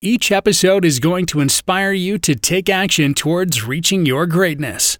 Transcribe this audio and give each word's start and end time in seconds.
Each 0.00 0.30
episode 0.30 0.84
is 0.84 1.00
going 1.00 1.26
to 1.26 1.40
inspire 1.40 1.90
you 1.90 2.18
to 2.18 2.36
take 2.36 2.68
action 2.68 3.14
towards 3.14 3.64
reaching 3.64 4.06
your 4.06 4.26
greatness. 4.26 4.96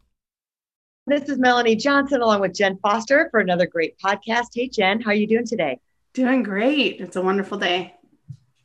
This 1.07 1.29
is 1.29 1.39
Melanie 1.39 1.77
Johnson 1.77 2.21
along 2.21 2.41
with 2.41 2.53
Jen 2.53 2.81
Foster 2.83 3.29
for 3.31 3.39
another 3.39 3.65
great 3.65 3.97
podcast. 4.01 4.47
Hey, 4.57 4.69
Jen, 4.69 5.01
how 5.01 5.13
are 5.13 5.15
you 5.15 5.29
doing 5.29 5.47
today? 5.47 5.79
Doing 6.15 6.43
great. 6.43 7.01
It's 7.01 7.15
a 7.15 7.23
wonderful 7.23 7.59
day. 7.59 7.95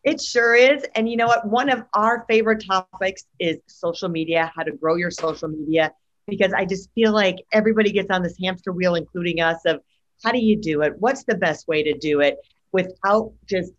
It 0.03 0.19
sure 0.19 0.55
is. 0.55 0.83
And 0.95 1.07
you 1.07 1.17
know 1.17 1.27
what? 1.27 1.47
One 1.47 1.69
of 1.69 1.83
our 1.93 2.25
favorite 2.27 2.65
topics 2.65 3.25
is 3.37 3.59
social 3.67 4.09
media, 4.09 4.51
how 4.55 4.63
to 4.63 4.71
grow 4.71 4.95
your 4.95 5.11
social 5.11 5.49
media, 5.49 5.91
because 6.25 6.51
I 6.51 6.65
just 6.65 6.89
feel 6.95 7.13
like 7.13 7.45
everybody 7.51 7.91
gets 7.91 8.09
on 8.09 8.23
this 8.23 8.39
hamster 8.41 8.71
wheel, 8.71 8.95
including 8.95 9.39
us, 9.39 9.59
of 9.67 9.83
how 10.23 10.31
do 10.31 10.43
you 10.43 10.59
do 10.59 10.81
it? 10.81 10.93
What's 10.97 11.25
the 11.25 11.35
best 11.35 11.67
way 11.67 11.83
to 11.83 11.93
do 11.95 12.21
it 12.21 12.37
without 12.71 13.33
just 13.47 13.71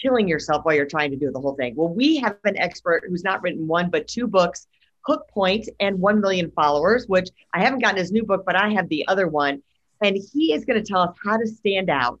killing 0.00 0.28
yourself 0.28 0.64
while 0.64 0.74
you're 0.74 0.86
trying 0.86 1.10
to 1.10 1.16
do 1.16 1.30
the 1.30 1.40
whole 1.40 1.54
thing. 1.54 1.74
Well, 1.76 1.88
we 1.88 2.16
have 2.18 2.36
an 2.44 2.58
expert 2.58 3.04
who's 3.08 3.24
not 3.24 3.42
written 3.42 3.66
one, 3.66 3.90
but 3.90 4.08
two 4.08 4.26
books, 4.26 4.66
Hook 5.06 5.28
Point 5.28 5.68
and 5.80 5.98
1 5.98 6.20
million 6.20 6.50
followers, 6.50 7.06
which 7.06 7.28
I 7.54 7.60
haven't 7.60 7.80
gotten 7.80 7.98
his 7.98 8.12
new 8.12 8.24
book, 8.24 8.44
but 8.44 8.56
I 8.56 8.70
have 8.70 8.88
the 8.88 9.06
other 9.08 9.28
one. 9.28 9.62
And 10.02 10.16
he 10.32 10.52
is 10.52 10.64
going 10.64 10.82
to 10.82 10.86
tell 10.86 11.00
us 11.00 11.16
how 11.24 11.36
to 11.36 11.46
stand 11.46 11.88
out 11.88 12.20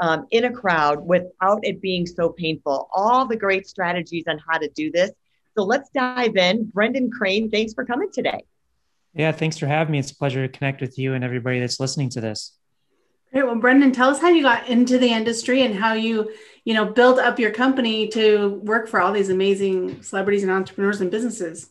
um, 0.00 0.26
in 0.30 0.44
a 0.44 0.52
crowd 0.52 1.06
without 1.06 1.64
it 1.64 1.80
being 1.80 2.06
so 2.06 2.30
painful. 2.30 2.88
All 2.92 3.26
the 3.26 3.36
great 3.36 3.68
strategies 3.68 4.24
on 4.26 4.38
how 4.38 4.58
to 4.58 4.68
do 4.68 4.90
this. 4.90 5.10
So 5.56 5.64
let's 5.64 5.90
dive 5.90 6.36
in. 6.36 6.64
Brendan 6.64 7.10
Kane, 7.22 7.50
thanks 7.50 7.74
for 7.74 7.84
coming 7.84 8.10
today. 8.10 8.44
Yeah, 9.14 9.32
thanks 9.32 9.58
for 9.58 9.66
having 9.66 9.92
me. 9.92 9.98
It's 9.98 10.10
a 10.10 10.16
pleasure 10.16 10.46
to 10.46 10.48
connect 10.48 10.80
with 10.80 10.98
you 10.98 11.14
and 11.14 11.22
everybody 11.22 11.60
that's 11.60 11.78
listening 11.78 12.08
to 12.10 12.20
this. 12.20 12.56
Great. 13.32 13.44
Well, 13.44 13.56
Brendan, 13.56 13.92
tell 13.92 14.10
us 14.10 14.20
how 14.20 14.28
you 14.28 14.42
got 14.42 14.68
into 14.68 14.98
the 14.98 15.08
industry 15.08 15.62
and 15.62 15.74
how 15.74 15.94
you 15.94 16.30
you 16.64 16.74
know, 16.74 16.84
built 16.84 17.18
up 17.18 17.38
your 17.38 17.50
company 17.50 18.08
to 18.08 18.60
work 18.62 18.88
for 18.88 19.00
all 19.00 19.12
these 19.12 19.30
amazing 19.30 20.02
celebrities 20.02 20.42
and 20.42 20.52
entrepreneurs 20.52 21.00
and 21.00 21.10
businesses. 21.10 21.70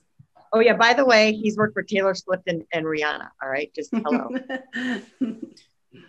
Oh 0.54 0.60
yeah. 0.60 0.76
By 0.76 0.94
the 0.94 1.06
way, 1.06 1.32
he's 1.32 1.56
worked 1.56 1.74
for 1.74 1.84
Taylor 1.84 2.14
Swift 2.14 2.44
and, 2.48 2.64
and 2.74 2.86
Rihanna. 2.86 3.30
All 3.42 3.50
right. 3.50 3.74
Just 3.74 3.92
hello. 3.94 4.30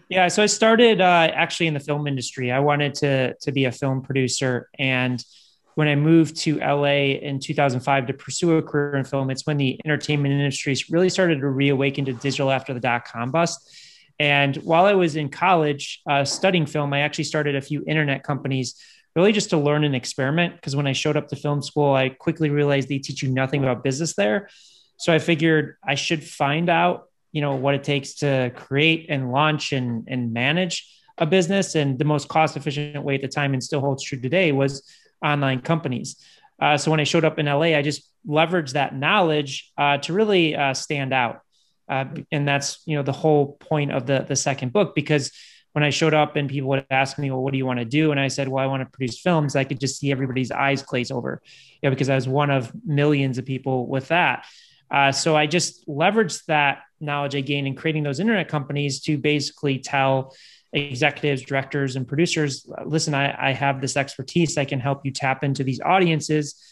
yeah. 0.08 0.27
So 0.27 0.42
I 0.42 0.47
started 0.47 1.00
uh, 1.00 1.30
actually 1.33 1.69
in 1.69 1.75
the 1.75 1.80
film 1.80 2.08
industry. 2.08 2.50
I 2.50 2.58
wanted 2.58 2.95
to 2.97 3.34
to 3.34 3.53
be 3.53 3.67
a 3.67 3.73
film 3.73 4.03
producer, 4.03 4.69
and 4.80 5.25
when 5.75 5.86
I 5.86 5.95
moved 5.95 6.36
to 6.39 6.58
LA 6.58 7.14
in 7.23 7.39
2005 7.39 8.08
to 8.08 8.12
pursue 8.12 8.58
a 8.58 8.62
career 8.62 8.97
in 8.97 9.05
film, 9.05 9.30
it's 9.30 9.47
when 9.47 9.58
the 9.58 9.80
entertainment 9.84 10.34
industry 10.34 10.77
really 10.91 11.08
started 11.08 11.41
to 11.41 11.48
reawaken 11.48 12.05
to 12.06 12.12
digital 12.12 12.50
after 12.50 12.75
the 12.75 12.80
dot 12.80 13.05
com 13.05 13.30
bust. 13.30 13.61
And 14.23 14.55
while 14.59 14.84
I 14.84 14.92
was 14.92 15.17
in 15.17 15.31
college 15.31 16.01
uh, 16.09 16.25
studying 16.25 16.65
film, 16.65 16.92
I 16.92 17.01
actually 17.01 17.25
started 17.25 17.56
a 17.56 17.61
few 17.61 17.83
internet 17.89 18.23
companies 18.23 18.77
really 19.17 19.33
just 19.33 19.51
to 19.51 19.56
learn 19.56 19.83
and 19.83 19.97
experiment. 19.97 20.55
Because 20.55 20.77
when 20.77 20.87
I 20.87 20.92
showed 20.92 21.17
up 21.17 21.27
to 21.31 21.37
film 21.37 21.61
school, 21.61 21.92
I 21.92 22.11
quickly 22.11 22.48
realized 22.48 22.89
they 22.89 23.01
teach 23.01 23.20
you 23.20 23.31
nothing 23.31 23.64
about 23.64 23.83
business 23.83 24.14
there. 24.14 24.48
So 24.97 25.12
I 25.12 25.19
figured 25.19 25.75
I 25.84 25.97
should 25.97 26.23
find 26.23 26.70
out, 26.70 27.09
you 27.33 27.41
know, 27.41 27.56
what 27.56 27.75
it 27.75 27.83
takes 27.83 28.14
to 28.23 28.53
create 28.55 29.06
and 29.09 29.33
launch 29.33 29.73
and, 29.73 30.07
and 30.08 30.33
manage 30.33 30.89
a 31.19 31.27
business. 31.27 31.75
And 31.75 31.98
the 31.98 32.05
most 32.05 32.29
cost 32.29 32.57
efficient 32.57 33.02
way 33.02 33.17
at 33.17 33.23
the 33.23 33.29
time 33.29 33.55
and 33.55 33.64
still 33.64 33.80
holds 33.80 34.05
true 34.05 34.20
today 34.20 34.52
was 34.52 34.89
online 35.20 35.63
companies. 35.63 36.14
Uh, 36.61 36.77
so 36.77 36.92
when 36.92 37.01
I 37.01 37.05
showed 37.05 37.25
up 37.25 37.41
in 37.41 37.46
LA, 37.46 37.75
I 37.77 37.83
just 37.83 38.08
leveraged 38.25 38.75
that 38.75 38.95
knowledge 38.95 39.73
uh, 39.77 39.98
to 39.98 40.13
really 40.13 40.55
uh, 40.55 40.75
stand 40.75 41.13
out. 41.13 41.41
Uh, 41.89 42.05
and 42.31 42.47
that's 42.47 42.83
you 42.87 42.97
know 42.97 43.03
the 43.03 43.13
whole 43.13 43.57
point 43.61 43.93
of 43.93 44.07
the 44.07 44.25
the 44.29 44.37
second 44.37 44.73
book 44.73 44.95
because 44.95 45.33
when 45.73 45.83
I 45.83 45.91
showed 45.91 46.15
up 46.15 46.37
and 46.37 46.51
people 46.51 46.69
would 46.70 46.87
ask 46.91 47.19
me, 47.19 47.31
well, 47.31 47.43
what 47.43 47.53
do 47.53 47.59
you 47.59 47.65
want 47.65 47.79
to 47.79 47.85
do? 47.85 48.11
And 48.11 48.20
I 48.20 48.29
said, 48.29 48.47
well, 48.47 48.63
I 48.63 48.67
want 48.67 48.83
to 48.83 48.91
produce 48.91 49.19
films. 49.20 49.57
I 49.57 49.65
could 49.65 49.81
just 49.81 49.98
see 49.98 50.13
everybody's 50.13 50.51
eyes 50.51 50.83
glaze 50.83 51.11
over, 51.11 51.41
you 51.81 51.89
know, 51.89 51.91
because 51.91 52.11
I 52.11 52.15
was 52.15 52.29
one 52.29 52.51
of 52.51 52.70
millions 52.85 53.39
of 53.39 53.47
people 53.47 53.87
with 53.87 54.09
that. 54.09 54.45
Uh, 54.91 55.11
so 55.11 55.35
I 55.35 55.47
just 55.47 55.89
leveraged 55.89 56.45
that 56.47 56.83
knowledge 57.01 57.35
I 57.35 57.41
gained 57.41 57.67
in 57.67 57.75
creating 57.75 58.03
those 58.03 58.20
internet 58.20 58.49
companies 58.49 59.01
to 59.03 59.17
basically 59.17 59.79
tell 59.79 60.35
executives, 60.75 61.43
directors, 61.43 61.97
and 61.97 62.07
producers, 62.07 62.67
listen, 62.85 63.14
I, 63.14 63.49
I 63.49 63.53
have 63.53 63.81
this 63.81 63.97
expertise. 63.97 64.59
I 64.59 64.64
can 64.67 64.81
help 64.81 65.05
you 65.05 65.11
tap 65.11 65.43
into 65.45 65.64
these 65.64 65.81
audiences 65.81 66.63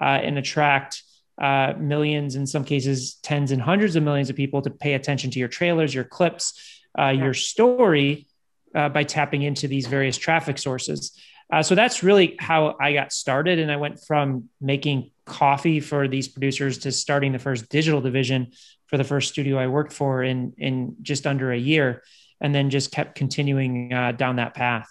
uh, 0.00 0.04
and 0.04 0.38
attract 0.38 1.02
uh, 1.40 1.72
millions, 1.78 2.36
in 2.36 2.46
some 2.46 2.64
cases, 2.64 3.14
tens 3.22 3.50
and 3.50 3.62
hundreds 3.62 3.96
of 3.96 4.02
millions 4.02 4.30
of 4.30 4.36
people 4.36 4.60
to 4.62 4.70
pay 4.70 4.92
attention 4.92 5.30
to 5.30 5.38
your 5.38 5.48
trailers, 5.48 5.94
your 5.94 6.04
clips, 6.04 6.82
uh, 6.98 7.08
your 7.08 7.34
story 7.34 8.26
uh, 8.74 8.88
by 8.88 9.04
tapping 9.04 9.42
into 9.42 9.66
these 9.66 9.86
various 9.86 10.18
traffic 10.18 10.58
sources. 10.58 11.18
Uh, 11.52 11.62
so 11.62 11.74
that's 11.74 12.02
really 12.02 12.36
how 12.38 12.76
I 12.80 12.92
got 12.92 13.12
started. 13.12 13.58
And 13.58 13.72
I 13.72 13.76
went 13.76 14.04
from 14.04 14.50
making 14.60 15.10
coffee 15.24 15.80
for 15.80 16.06
these 16.06 16.28
producers 16.28 16.78
to 16.78 16.92
starting 16.92 17.32
the 17.32 17.38
first 17.38 17.68
digital 17.68 18.00
division 18.00 18.52
for 18.86 18.98
the 18.98 19.04
first 19.04 19.30
studio 19.30 19.56
I 19.56 19.66
worked 19.66 19.92
for 19.92 20.22
in, 20.22 20.52
in 20.58 20.96
just 21.02 21.26
under 21.26 21.52
a 21.52 21.58
year, 21.58 22.02
and 22.40 22.54
then 22.54 22.70
just 22.70 22.92
kept 22.92 23.14
continuing 23.14 23.92
uh, 23.92 24.12
down 24.12 24.36
that 24.36 24.54
path. 24.54 24.88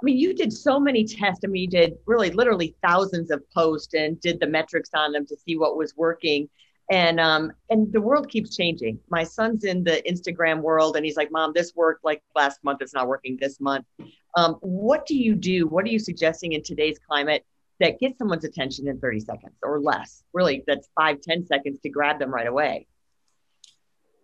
I 0.00 0.04
mean, 0.04 0.18
you 0.18 0.34
did 0.34 0.52
so 0.52 0.78
many 0.78 1.04
tests. 1.04 1.42
I 1.44 1.48
mean, 1.48 1.62
you 1.62 1.68
did 1.68 1.94
really 2.06 2.30
literally 2.30 2.74
thousands 2.86 3.30
of 3.30 3.42
posts 3.50 3.94
and 3.94 4.20
did 4.20 4.40
the 4.40 4.46
metrics 4.46 4.90
on 4.94 5.12
them 5.12 5.26
to 5.26 5.36
see 5.36 5.56
what 5.56 5.76
was 5.76 5.96
working. 5.96 6.48
And 6.90 7.18
um, 7.18 7.52
and 7.70 7.92
the 7.92 8.00
world 8.00 8.28
keeps 8.28 8.56
changing. 8.56 9.00
My 9.08 9.24
son's 9.24 9.64
in 9.64 9.82
the 9.82 10.02
Instagram 10.08 10.60
world, 10.60 10.96
and 10.96 11.04
he's 11.04 11.16
like, 11.16 11.32
"Mom, 11.32 11.52
this 11.52 11.74
worked 11.74 12.04
like 12.04 12.22
last 12.36 12.62
month. 12.62 12.80
It's 12.80 12.94
not 12.94 13.08
working 13.08 13.36
this 13.40 13.58
month." 13.58 13.86
Um, 14.36 14.54
what 14.60 15.04
do 15.06 15.16
you 15.16 15.34
do? 15.34 15.66
What 15.66 15.84
are 15.84 15.88
you 15.88 15.98
suggesting 15.98 16.52
in 16.52 16.62
today's 16.62 16.98
climate 16.98 17.44
that 17.80 17.98
gets 17.98 18.18
someone's 18.18 18.44
attention 18.44 18.86
in 18.86 19.00
30 19.00 19.20
seconds 19.20 19.56
or 19.62 19.80
less? 19.80 20.22
Really, 20.32 20.62
that's 20.66 20.88
five, 20.94 21.20
10 21.22 21.46
seconds 21.46 21.80
to 21.80 21.88
grab 21.88 22.20
them 22.20 22.32
right 22.32 22.46
away. 22.46 22.86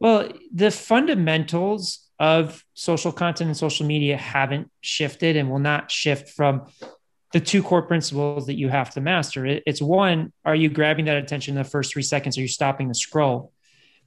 Well, 0.02 0.32
the 0.52 0.72
fundamentals 0.72 2.00
of 2.18 2.64
social 2.74 3.12
content 3.12 3.46
and 3.46 3.56
social 3.56 3.86
media 3.86 4.16
haven't 4.16 4.68
shifted 4.80 5.36
and 5.36 5.48
will 5.48 5.60
not 5.60 5.92
shift 5.92 6.30
from 6.30 6.66
the 7.32 7.38
two 7.38 7.62
core 7.62 7.82
principles 7.82 8.46
that 8.46 8.54
you 8.54 8.68
have 8.68 8.90
to 8.94 9.00
master. 9.00 9.60
It's 9.64 9.80
one, 9.80 10.32
are 10.44 10.56
you 10.56 10.68
grabbing 10.68 11.04
that 11.04 11.18
attention 11.18 11.56
in 11.56 11.62
the 11.62 11.68
first 11.68 11.92
three 11.92 12.02
seconds? 12.02 12.36
Are 12.36 12.40
you 12.40 12.48
stopping 12.48 12.88
the 12.88 12.96
scroll? 12.96 13.52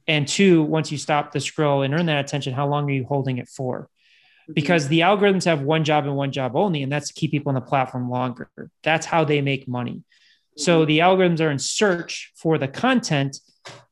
And 0.06 0.28
two, 0.28 0.62
once 0.62 0.92
you 0.92 0.98
stop 0.98 1.32
the 1.32 1.40
scroll 1.40 1.80
and 1.82 1.94
earn 1.94 2.06
that 2.06 2.22
attention, 2.22 2.52
how 2.52 2.68
long 2.68 2.84
are 2.90 2.92
you 2.92 3.06
holding 3.06 3.38
it 3.38 3.48
for? 3.48 3.88
Mm-hmm. 4.42 4.52
Because 4.52 4.88
the 4.88 5.00
algorithms 5.00 5.46
have 5.46 5.62
one 5.62 5.82
job 5.82 6.04
and 6.04 6.14
one 6.14 6.30
job 6.30 6.56
only, 6.56 6.82
and 6.82 6.92
that's 6.92 7.08
to 7.08 7.14
keep 7.14 7.30
people 7.30 7.48
on 7.48 7.54
the 7.54 7.62
platform 7.62 8.10
longer. 8.10 8.50
That's 8.82 9.06
how 9.06 9.24
they 9.24 9.40
make 9.40 9.66
money. 9.66 10.04
So 10.58 10.80
mm-hmm. 10.80 10.88
the 10.88 10.98
algorithms 10.98 11.40
are 11.40 11.50
in 11.50 11.58
search 11.58 12.32
for 12.36 12.58
the 12.58 12.68
content 12.68 13.38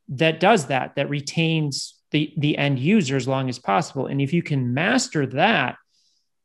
that 0.09 0.39
does 0.39 0.67
that, 0.67 0.97
that 0.97 1.09
retains 1.09 1.94
the, 2.15 2.33
the 2.37 2.57
end 2.57 2.79
user 2.79 3.17
as 3.17 3.27
long 3.27 3.49
as 3.49 3.59
possible. 3.59 4.07
And 4.07 4.23
if 4.23 4.33
you 4.33 4.41
can 4.41 4.73
master 4.73 5.27
that, 5.27 5.77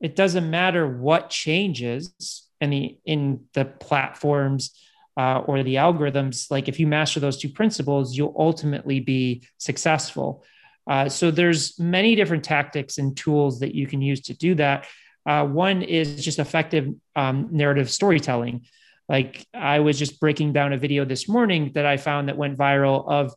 it 0.01 0.15
doesn't 0.15 0.49
matter 0.49 0.87
what 0.87 1.29
changes 1.29 2.47
in 2.59 2.71
the 2.71 2.97
in 3.05 3.45
the 3.53 3.65
platforms 3.65 4.71
uh, 5.15 5.41
or 5.45 5.61
the 5.61 5.75
algorithms. 5.75 6.49
Like 6.49 6.67
if 6.67 6.79
you 6.79 6.87
master 6.87 7.19
those 7.19 7.37
two 7.37 7.49
principles, 7.49 8.17
you'll 8.17 8.35
ultimately 8.35 8.99
be 8.99 9.43
successful. 9.59 10.43
Uh, 10.89 11.07
so 11.07 11.29
there's 11.29 11.79
many 11.79 12.15
different 12.15 12.43
tactics 12.43 12.97
and 12.97 13.15
tools 13.15 13.59
that 13.59 13.75
you 13.75 13.85
can 13.85 14.01
use 14.01 14.21
to 14.21 14.33
do 14.33 14.55
that. 14.55 14.87
Uh, 15.23 15.45
one 15.45 15.83
is 15.83 16.25
just 16.25 16.39
effective 16.39 16.95
um, 17.15 17.49
narrative 17.51 17.91
storytelling. 17.91 18.65
Like 19.07 19.45
I 19.53 19.81
was 19.81 19.99
just 19.99 20.19
breaking 20.19 20.53
down 20.53 20.73
a 20.73 20.77
video 20.77 21.05
this 21.05 21.29
morning 21.29 21.73
that 21.75 21.85
I 21.85 21.97
found 21.97 22.27
that 22.27 22.37
went 22.37 22.57
viral 22.57 23.07
of 23.07 23.35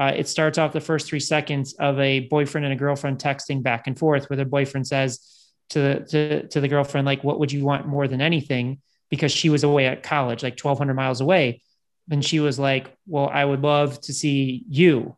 uh, 0.00 0.12
it 0.16 0.28
starts 0.28 0.58
off 0.58 0.72
the 0.72 0.80
first 0.80 1.06
three 1.06 1.20
seconds 1.20 1.74
of 1.74 1.98
a 2.00 2.20
boyfriend 2.20 2.64
and 2.64 2.72
a 2.72 2.76
girlfriend 2.76 3.18
texting 3.18 3.62
back 3.62 3.86
and 3.86 3.98
forth, 3.98 4.30
where 4.30 4.36
the 4.36 4.44
boyfriend 4.44 4.86
says 4.86 5.20
to 5.70 5.80
the 5.80 6.06
to, 6.10 6.48
to 6.48 6.60
the 6.60 6.68
girlfriend, 6.68 7.06
like, 7.06 7.22
"What 7.22 7.38
would 7.38 7.52
you 7.52 7.64
want 7.64 7.86
more 7.86 8.08
than 8.08 8.20
anything?" 8.20 8.80
Because 9.10 9.32
she 9.32 9.50
was 9.50 9.64
away 9.64 9.86
at 9.86 10.02
college, 10.02 10.42
like 10.42 10.58
1,200 10.58 10.94
miles 10.94 11.20
away, 11.20 11.62
and 12.10 12.24
she 12.24 12.40
was 12.40 12.58
like, 12.58 12.96
"Well, 13.06 13.28
I 13.28 13.44
would 13.44 13.60
love 13.60 14.00
to 14.02 14.14
see 14.14 14.64
you." 14.68 15.16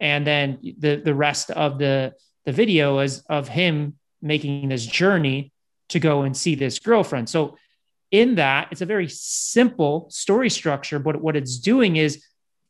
And 0.00 0.26
then 0.26 0.58
the 0.78 0.96
the 0.96 1.14
rest 1.14 1.50
of 1.50 1.78
the 1.78 2.14
the 2.46 2.52
video 2.52 3.00
is 3.00 3.22
of 3.28 3.48
him 3.48 3.98
making 4.22 4.70
this 4.70 4.86
journey 4.86 5.52
to 5.90 6.00
go 6.00 6.22
and 6.22 6.34
see 6.34 6.54
this 6.54 6.78
girlfriend. 6.78 7.28
So 7.28 7.56
in 8.10 8.36
that, 8.36 8.68
it's 8.70 8.80
a 8.80 8.86
very 8.86 9.08
simple 9.08 10.08
story 10.10 10.48
structure, 10.48 10.98
but 10.98 11.20
what 11.20 11.36
it's 11.36 11.58
doing 11.58 11.96
is 11.96 12.24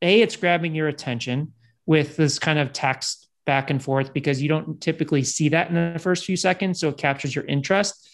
A, 0.04 0.20
it's 0.20 0.36
grabbing 0.36 0.74
your 0.74 0.88
attention 0.88 1.52
with 1.86 2.16
this 2.16 2.38
kind 2.38 2.58
of 2.58 2.72
text 2.72 3.28
back 3.46 3.70
and 3.70 3.82
forth 3.82 4.12
because 4.12 4.40
you 4.40 4.48
don't 4.48 4.80
typically 4.80 5.22
see 5.22 5.50
that 5.50 5.68
in 5.68 5.92
the 5.92 5.98
first 5.98 6.24
few 6.24 6.36
seconds. 6.36 6.80
So 6.80 6.90
it 6.90 6.96
captures 6.96 7.34
your 7.34 7.44
interest. 7.44 8.08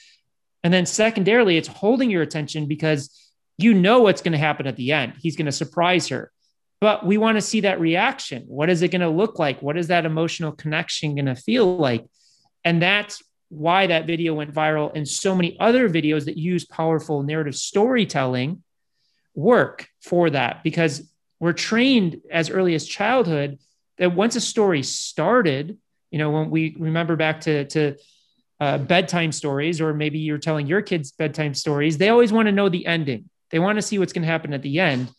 And 0.63 0.73
then 0.73 0.87
secondarily, 0.87 1.57
it's 1.57 1.69
holding 1.69 2.11
your 2.11 2.23
attention 2.23 2.67
because 2.67 3.31
you 3.59 3.75
know 3.75 4.01
what's 4.01 4.23
going 4.23 4.33
to 4.33 4.39
happen 4.39 4.67
at 4.67 4.77
the 4.77 4.93
end. 4.93 5.15
He's 5.21 5.37
going 5.37 5.47
to 5.47 5.53
surprise 5.53 6.09
her. 6.09 6.33
But 6.81 7.05
we 7.05 7.19
want 7.19 7.37
to 7.37 7.43
see 7.43 7.61
that 7.61 7.81
reaction. 7.81 8.45
What 8.47 8.71
is 8.71 8.83
it 8.83 8.91
going 8.91 9.03
to 9.03 9.09
look 9.09 9.39
like? 9.39 9.61
What 9.61 9.77
is 9.77 9.89
that 9.89 10.07
emotional 10.07 10.53
connection 10.53 11.15
going 11.15 11.27
to 11.27 11.35
feel 11.35 11.77
like? 11.77 12.07
And 12.65 12.81
that's 12.81 13.23
why 13.51 13.87
that 13.89 14.07
video 14.07 14.33
went 14.35 14.55
viral 14.55 14.93
and 14.95 15.07
so 15.07 15.35
many 15.35 15.59
other 15.61 15.91
videos 15.91 16.25
that 16.25 16.39
use 16.39 16.65
powerful 16.65 17.23
narrative 17.23 17.55
storytelling 17.55 18.63
work 19.35 19.89
for 20.01 20.31
that 20.31 20.63
because 20.65 21.11
we're 21.41 21.53
trained 21.53 22.21
as 22.31 22.51
early 22.51 22.75
as 22.75 22.87
childhood 22.87 23.59
that 23.99 24.15
once 24.15 24.37
a 24.37 24.41
story 24.41 24.83
started 24.83 25.79
you 26.11 26.19
know 26.19 26.31
when 26.31 26.51
we 26.51 26.77
remember 26.79 27.17
back 27.17 27.41
to 27.41 27.65
to 27.67 27.97
uh, 28.61 28.77
bedtime 28.77 29.33
stories 29.33 29.81
or 29.81 29.95
maybe 29.95 30.19
you're 30.19 30.39
telling 30.39 30.67
your 30.67 30.83
kids 30.83 31.13
bedtime 31.13 31.55
stories 31.55 31.97
they 31.97 32.11
always 32.11 32.33
want 32.33 32.47
to 32.47 32.53
know 32.53 32.69
the 32.69 32.87
ending. 32.87 33.29
They 33.51 33.59
want 33.59 33.77
to 33.77 33.83
see 33.83 33.99
what's 33.99 34.13
going 34.13 34.23
to 34.23 34.29
happen 34.29 34.53
at 34.53 34.63
the 34.63 34.81
end. 34.81 35.11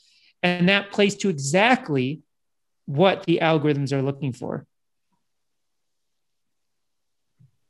And 0.44 0.70
that 0.70 0.92
plays 0.92 1.16
to 1.18 1.30
exactly 1.30 2.22
what 2.86 3.24
the 3.24 3.40
algorithms 3.42 3.92
are 3.92 4.02
looking 4.02 4.34
for. 4.34 4.66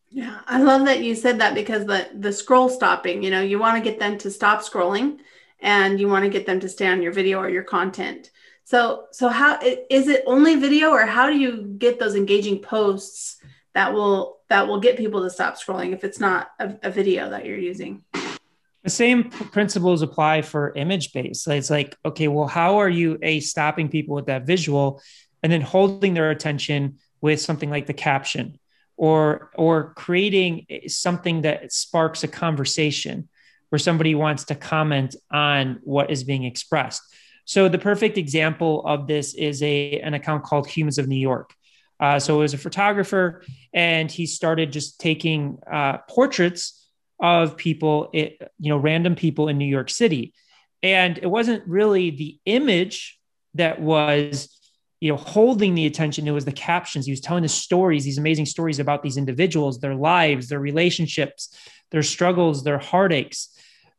Yeah, 0.10 0.42
I 0.46 0.62
love 0.62 0.86
that 0.86 1.04
you 1.04 1.16
said 1.16 1.40
that 1.40 1.54
because 1.56 1.86
the 1.86 2.10
the 2.14 2.34
scroll 2.34 2.70
stopping, 2.70 3.24
you 3.24 3.30
know, 3.30 3.42
you 3.42 3.60
want 3.60 3.82
to 3.82 3.90
get 3.90 4.00
them 4.00 4.18
to 4.20 4.32
stop 4.32 4.62
scrolling 4.62 5.20
and 5.60 6.00
you 6.00 6.08
want 6.10 6.24
to 6.24 6.30
get 6.30 6.46
them 6.46 6.60
to 6.60 6.70
stay 6.70 6.88
on 6.88 7.02
your 7.02 7.14
video 7.14 7.40
or 7.40 7.50
your 7.50 7.64
content. 7.64 8.31
So 8.72 9.08
so 9.12 9.28
how 9.28 9.60
is 9.90 10.08
it 10.08 10.24
only 10.26 10.56
video 10.56 10.92
or 10.92 11.06
how 11.06 11.30
do 11.30 11.38
you 11.38 11.76
get 11.78 12.00
those 12.00 12.16
engaging 12.16 12.60
posts 12.60 13.36
that 13.74 13.92
will 13.92 14.38
that 14.48 14.66
will 14.66 14.80
get 14.80 14.96
people 14.96 15.24
to 15.24 15.30
stop 15.30 15.60
scrolling 15.60 15.92
if 15.92 16.06
it's 16.06 16.22
not 16.22 16.52
a, 16.58 16.78
a 16.84 16.90
video 16.90 17.30
that 17.32 17.46
you're 17.46 17.58
using? 17.58 18.06
The 18.84 18.90
same 18.90 19.30
principles 19.30 20.02
apply 20.02 20.44
for 20.44 20.72
image 20.74 21.12
based. 21.12 21.50
It's 21.50 21.70
like, 21.70 21.98
okay, 22.06 22.30
well, 22.30 22.48
how 22.48 22.78
are 22.78 22.88
you 22.88 23.20
a 23.22 23.42
stopping 23.42 23.90
people 23.90 24.16
with 24.16 24.28
that 24.28 24.46
visual 24.46 25.02
and 25.44 25.52
then 25.52 25.60
holding 25.60 26.14
their 26.14 26.32
attention 26.32 27.00
with 27.20 27.42
something 27.42 27.70
like 27.70 27.88
the 27.88 27.94
caption? 27.94 28.58
or 28.98 29.50
or 29.56 29.94
creating 29.96 30.66
eh, 30.70 30.82
something 30.88 31.42
that 31.42 31.74
sparks 31.74 32.24
a 32.24 32.28
conversation 32.28 33.28
where 33.70 33.80
somebody 33.80 34.14
wants 34.14 34.44
to 34.44 34.54
comment 34.54 35.16
on 35.32 35.80
what 35.84 36.12
is 36.12 36.24
being 36.24 36.44
expressed 36.44 37.02
so 37.46 37.68
the 37.68 37.78
perfect 37.78 38.18
example 38.18 38.86
of 38.86 39.08
this 39.08 39.34
is 39.34 39.62
a 39.64 40.00
an 40.00 40.14
account 40.14 40.44
called 40.44 40.68
humans 40.68 40.98
of 40.98 41.08
new 41.08 41.16
york. 41.16 41.54
Uh, 42.00 42.20
so 42.20 42.38
it 42.38 42.40
was 42.40 42.54
a 42.54 42.58
photographer 42.58 43.44
and 43.74 44.12
he 44.12 44.26
started 44.26 44.72
just 44.72 45.00
taking 45.00 45.60
uh, 45.72 45.98
portraits 46.10 46.88
of 47.20 47.56
people 47.56 48.10
it, 48.14 48.52
you 48.60 48.70
know 48.70 48.78
random 48.78 49.16
people 49.16 49.48
in 49.48 49.58
new 49.58 49.66
york 49.66 49.90
city. 49.90 50.34
And 50.84 51.18
it 51.18 51.28
wasn't 51.28 51.68
really 51.68 52.10
the 52.10 52.40
image 52.46 53.20
that 53.54 53.80
was 53.80 54.58
you 55.00 55.12
know 55.12 55.18
holding 55.18 55.76
the 55.76 55.86
attention. 55.86 56.28
It 56.28 56.32
was 56.32 56.46
the 56.46 56.52
captions. 56.52 57.06
He 57.06 57.12
was 57.12 57.22
telling 57.22 57.44
the 57.44 57.50
stories 57.50 58.04
these 58.04 58.18
amazing 58.18 58.46
stories 58.46 58.80
about 58.80 59.04
these 59.04 59.18
individuals 59.18 59.80
their 59.80 59.96
lives 59.96 60.48
their 60.48 60.60
relationships 60.60 61.56
their 61.92 62.04
struggles 62.04 62.64
their 62.64 62.80
heartaches 62.80 63.50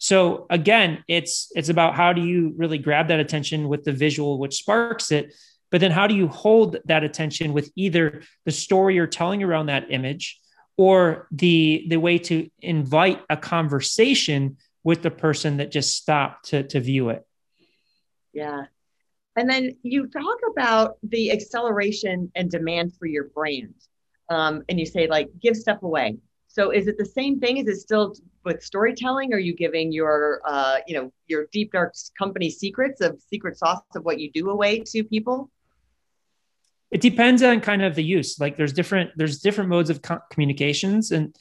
so 0.02 0.46
again 0.50 1.04
it's 1.06 1.52
it's 1.54 1.69
about 1.69 1.94
how 1.94 2.12
do 2.12 2.20
you 2.20 2.52
really 2.56 2.78
grab 2.78 3.08
that 3.08 3.20
attention 3.20 3.69
with 3.69 3.84
the 3.84 3.93
visual 3.93 4.38
which 4.38 4.56
sparks 4.56 5.12
it 5.12 5.32
but 5.70 5.81
then 5.81 5.93
how 5.93 6.06
do 6.06 6.14
you 6.14 6.26
hold 6.26 6.76
that 6.87 7.04
attention 7.04 7.52
with 7.52 7.70
either 7.76 8.22
the 8.44 8.50
story 8.50 8.96
you're 8.96 9.06
telling 9.06 9.43
around 9.43 9.66
that 9.66 9.87
image 9.90 10.40
or 10.76 11.28
the 11.31 11.87
the 11.88 11.96
way 11.96 12.19
to 12.19 12.50
invite 12.60 13.22
a 13.31 13.37
conversation 13.37 14.56
with 14.82 15.02
the 15.02 15.10
person 15.10 15.58
that 15.58 15.70
just 15.70 15.96
stopped 15.96 16.46
to 16.46 16.62
to 16.64 16.81
view 16.81 17.10
it 17.10 17.25
yeah 18.32 18.64
and 19.37 19.49
then 19.49 19.76
you 19.82 20.08
talk 20.08 20.38
about 20.50 20.96
the 21.02 21.32
acceleration 21.32 22.31
and 22.34 22.50
demand 22.50 22.94
for 22.99 23.06
your 23.06 23.25
brand. 23.25 23.75
Um, 24.28 24.62
and 24.69 24.78
you 24.78 24.87
say, 24.87 25.06
like, 25.06 25.31
give 25.40 25.56
stuff 25.56 25.82
away. 25.82 26.19
So 26.52 26.70
is 26.70 26.87
it 26.87 26.99
the 26.99 27.06
same 27.06 27.40
thing? 27.40 27.56
Is 27.56 27.66
it 27.66 27.81
still 27.81 28.14
with 28.44 28.62
storytelling? 28.62 29.32
Are 29.32 29.38
you 29.38 29.54
giving 29.54 29.90
your, 29.90 30.43
uh, 30.44 30.76
you 30.87 30.94
know, 30.94 31.10
your 31.26 31.46
deep 31.50 31.72
dark 31.72 31.94
company 32.19 32.50
secrets 32.50 33.00
of 33.00 33.19
secret 33.31 33.56
sauce 33.56 33.81
of 33.96 34.04
what 34.04 34.20
you 34.20 34.31
do 34.31 34.50
away 34.50 34.81
to 34.81 35.02
people? 35.02 35.50
It 36.90 37.00
depends 37.00 37.43
on 37.43 37.62
kind 37.62 37.82
of 37.82 37.94
the 37.94 38.04
use. 38.04 38.38
Like 38.38 38.58
there's 38.58 38.75
different 38.75 39.12
there's 39.16 39.40
different 39.40 39.70
modes 39.70 39.88
of 39.88 40.02
co- 40.02 40.20
communications 40.31 41.10
and 41.10 41.34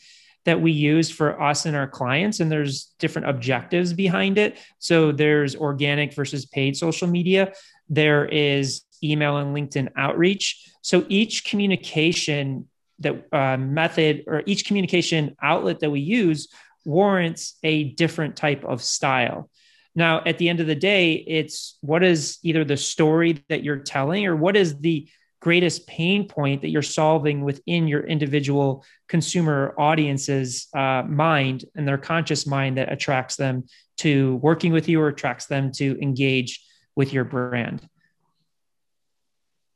that 0.46 0.62
we 0.62 0.72
use 0.72 1.12
for 1.12 1.40
us 1.40 1.66
and 1.66 1.76
our 1.76 1.88
clients, 1.88 2.40
and 2.40 2.50
there's 2.50 2.94
different 2.98 3.30
objectives 3.30 3.94
behind 3.94 4.38
it. 4.38 4.58
So 4.80 5.12
there's 5.12 5.56
organic 5.56 6.14
versus 6.14 6.46
paid 6.46 6.78
social 6.78 7.08
media 7.08 7.54
there 7.92 8.26
is 8.26 8.84
email 9.04 9.38
and 9.38 9.56
LinkedIn 9.56 9.90
outreach. 9.98 10.66
So 10.82 11.06
each 11.10 11.46
communication 11.46 12.68
that 13.02 13.26
uh, 13.32 13.58
method 13.58 14.24
or 14.28 14.44
each 14.46 14.66
communication 14.66 15.36
outlet 15.42 15.80
that 15.80 15.90
we 15.90 16.00
use 16.00 16.48
warrants 16.86 17.58
a 17.64 17.84
different 17.84 18.36
type 18.36 18.64
of 18.64 18.82
style. 18.82 19.50
Now, 19.94 20.24
at 20.26 20.38
the 20.38 20.48
end 20.50 20.60
of 20.62 20.68
the 20.68 20.76
day, 20.76 21.14
it's 21.14 21.78
what 21.82 22.04
is 22.04 22.40
either 22.44 22.64
the 22.64 22.78
story 22.78 23.44
that 23.50 23.64
you're 23.64 23.80
telling 23.80 24.26
or 24.26 24.36
what 24.36 24.56
is 24.56 24.80
the 24.80 25.08
greatest 25.42 25.88
pain 25.88 26.28
point 26.28 26.62
that 26.62 26.70
you're 26.70 26.82
solving 26.82 27.44
within 27.44 27.88
your 27.88 28.06
individual 28.06 28.86
consumer 29.10 29.74
audience's 29.78 30.68
uh, 30.76 31.04
mind 31.08 31.66
and 31.76 31.88
their 31.88 31.98
conscious 31.98 32.46
mind 32.46 32.78
that 32.78 32.92
attracts 32.92 33.36
them 33.36 33.66
to 33.98 34.36
working 34.38 34.72
with 34.72 34.88
you 34.88 35.02
or 35.02 35.08
attracts 35.08 35.48
them 35.48 35.72
to 35.72 36.00
engage 36.02 36.64
with 36.96 37.12
your 37.12 37.24
brand. 37.24 37.88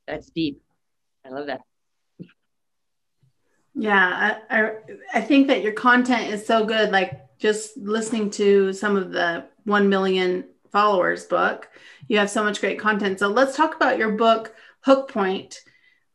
That's 0.08 0.30
deep. 0.30 0.62
I 1.26 1.30
love 1.30 1.48
that. 1.48 1.62
Yeah, 3.76 4.40
I, 4.50 4.62
I, 4.62 4.72
I 5.16 5.22
think 5.22 5.48
that 5.48 5.62
your 5.62 5.74
content 5.74 6.32
is 6.34 6.46
so 6.46 6.66
good. 6.66 6.92
Like 6.92 7.38
just 7.38 7.78
listening 7.78 8.30
to 8.32 8.72
some 8.74 8.96
of 8.96 9.12
the 9.12 9.46
1 9.66 9.90
million 9.90 10.46
followers 10.72 11.26
book, 11.26 11.70
you 12.08 12.18
have 12.18 12.30
so 12.30 12.44
much 12.44 12.62
great 12.62 12.80
content. 12.80 13.20
So 13.20 13.28
let's 13.28 13.56
talk 13.56 13.76
about 13.76 13.98
your 13.98 14.12
book, 14.12 14.56
Hook 14.82 15.12
Point. 15.12 15.62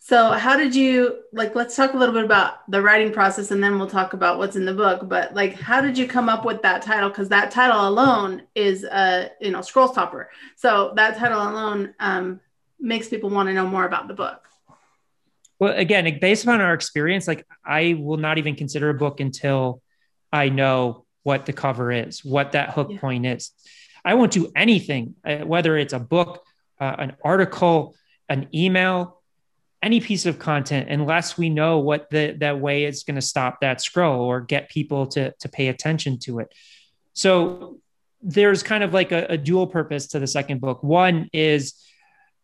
So, 0.03 0.33
how 0.33 0.57
did 0.57 0.75
you 0.75 1.21
like? 1.33 1.55
Let's 1.55 1.77
talk 1.77 1.93
a 1.93 1.97
little 1.97 2.15
bit 2.15 2.25
about 2.25 2.69
the 2.71 2.81
writing 2.81 3.13
process, 3.13 3.51
and 3.51 3.63
then 3.63 3.79
we'll 3.79 3.87
talk 3.87 4.15
about 4.15 4.39
what's 4.39 4.57
in 4.57 4.65
the 4.65 4.73
book. 4.73 5.07
But 5.07 5.35
like, 5.35 5.55
how 5.55 5.83
did 5.83 5.99
you 5.99 6.09
come 6.09 6.31
up 6.31 6.47
with 6.47 6.63
that 6.63 6.81
title? 6.81 7.11
Because 7.11 7.29
that 7.29 7.51
title 7.51 7.87
alone 7.87 8.43
is 8.55 8.83
a 8.85 9.31
you 9.43 9.51
know 9.51 9.61
scroll 9.61 9.89
stopper. 9.89 10.31
So 10.57 10.95
that 10.97 11.19
title 11.19 11.41
alone 11.43 11.95
um, 12.01 12.41
makes 12.81 13.09
people 13.09 13.29
want 13.29 13.51
to 13.51 13.53
know 13.53 13.67
more 13.67 13.85
about 13.85 14.09
the 14.09 14.15
book. 14.15 14.50
Well, 15.61 15.75
again, 15.77 16.19
based 16.21 16.45
upon 16.45 16.61
our 16.61 16.75
experience, 16.75 17.29
like 17.29 17.47
I 17.65 17.95
will 17.99 18.17
not 18.17 18.39
even 18.39 18.57
consider 18.57 18.91
a 18.91 18.95
book 18.95 19.21
until 19.21 19.83
I 20.33 20.49
know 20.49 21.05
what 21.23 21.47
the 21.47 21.53
cover 21.53 21.93
is, 21.93 22.25
what 22.25 22.53
that 22.53 22.71
hook 22.71 22.89
yeah. 22.91 22.99
point 22.99 23.27
is. 23.27 23.53
I 24.05 24.15
won't 24.15 24.33
do 24.33 24.51
anything, 24.57 25.15
uh, 25.25 25.39
whether 25.39 25.77
it's 25.77 25.93
a 25.93 25.99
book, 26.01 26.43
uh, 26.81 26.97
an 26.99 27.17
article, 27.23 27.95
an 28.29 28.49
email 28.55 29.21
any 29.83 30.01
piece 30.01 30.27
of 30.27 30.39
content 30.39 30.89
unless 30.91 31.39
we 31.39 31.49
know 31.49 31.79
what 31.79 32.11
the 32.11 32.37
that 32.39 32.61
way 32.61 32.85
is 32.85 33.03
going 33.03 33.15
to 33.15 33.23
stop 33.23 33.61
that 33.61 33.81
scroll 33.81 34.21
or 34.21 34.41
get 34.41 34.69
people 34.69 35.07
to 35.07 35.33
to 35.41 35.49
pay 35.49 35.69
attention 35.69 36.19
to 36.19 36.39
it 36.39 36.53
so 37.15 37.79
there's 38.23 38.63
kind 38.63 38.85
of 38.85 38.93
like 38.93 39.13
a, 39.13 39.27
a 39.31 39.39
dual 39.39 39.67
purpose 39.67 40.09
to 40.09 40.19
the 40.19 40.27
second 40.27 40.61
book 40.61 40.83
one 40.83 41.29
is 41.33 41.83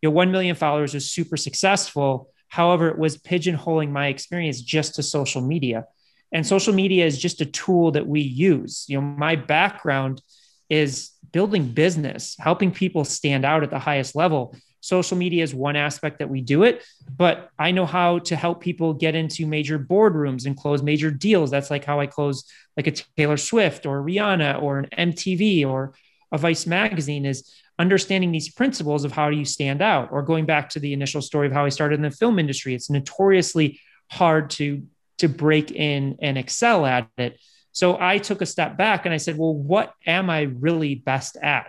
you 0.01 0.09
know 0.09 0.13
1 0.13 0.31
million 0.31 0.55
followers 0.55 0.93
was 0.93 1.11
super 1.11 1.37
successful 1.37 2.31
however 2.47 2.89
it 2.89 2.97
was 2.97 3.17
pigeonholing 3.17 3.91
my 3.91 4.07
experience 4.07 4.61
just 4.61 4.95
to 4.95 5.03
social 5.03 5.41
media. 5.41 5.85
And 6.31 6.45
social 6.45 6.73
media 6.73 7.05
is 7.05 7.17
just 7.17 7.41
a 7.41 7.45
tool 7.45 7.91
that 7.91 8.07
we 8.07 8.21
use. 8.21 8.85
You 8.87 8.99
know 8.99 9.07
my 9.07 9.35
background 9.35 10.21
is 10.69 11.11
building 11.31 11.67
business 11.71 12.35
helping 12.39 12.71
people 12.71 13.05
stand 13.05 13.45
out 13.45 13.63
at 13.63 13.69
the 13.69 13.79
highest 13.79 14.15
level. 14.15 14.55
Social 14.81 15.17
media 15.17 15.43
is 15.43 15.53
one 15.53 15.75
aspect 15.75 16.19
that 16.19 16.29
we 16.29 16.41
do 16.41 16.63
it, 16.63 16.85
but 17.17 17.49
I 17.59 17.71
know 17.71 17.85
how 17.85 18.19
to 18.19 18.35
help 18.35 18.61
people 18.61 18.93
get 18.93 19.15
into 19.15 19.45
major 19.45 19.77
boardrooms 19.77 20.45
and 20.45 20.55
close 20.55 20.81
major 20.81 21.11
deals. 21.11 21.51
That's 21.51 21.69
like 21.69 21.83
how 21.83 21.99
I 21.99 22.07
close 22.07 22.45
like 22.77 22.87
a 22.87 22.91
Taylor 22.91 23.37
Swift 23.37 23.85
or 23.85 24.01
Rihanna 24.01 24.61
or 24.61 24.79
an 24.79 25.11
MTV 25.11 25.67
or 25.67 25.93
a 26.31 26.37
Vice 26.37 26.65
magazine 26.65 27.25
is 27.25 27.51
understanding 27.79 28.31
these 28.31 28.49
principles 28.49 29.03
of 29.03 29.11
how 29.11 29.29
do 29.29 29.37
you 29.37 29.45
stand 29.45 29.81
out 29.81 30.09
or 30.11 30.21
going 30.23 30.45
back 30.45 30.69
to 30.69 30.79
the 30.79 30.93
initial 30.93 31.21
story 31.21 31.47
of 31.47 31.53
how 31.53 31.65
I 31.65 31.69
started 31.69 31.95
in 31.95 32.01
the 32.01 32.11
film 32.11 32.39
industry. 32.39 32.73
It's 32.73 32.89
notoriously 32.89 33.79
hard 34.09 34.49
to 34.51 34.83
to 35.19 35.27
break 35.27 35.71
in 35.71 36.17
and 36.21 36.37
excel 36.37 36.85
at 36.85 37.09
it. 37.17 37.39
So 37.71 37.97
I 37.99 38.19
took 38.19 38.41
a 38.41 38.45
step 38.45 38.77
back 38.77 39.05
and 39.05 39.13
I 39.13 39.17
said, 39.17 39.37
well, 39.37 39.53
what 39.53 39.93
am 40.05 40.29
I 40.29 40.41
really 40.41 40.95
best 40.95 41.37
at? 41.37 41.67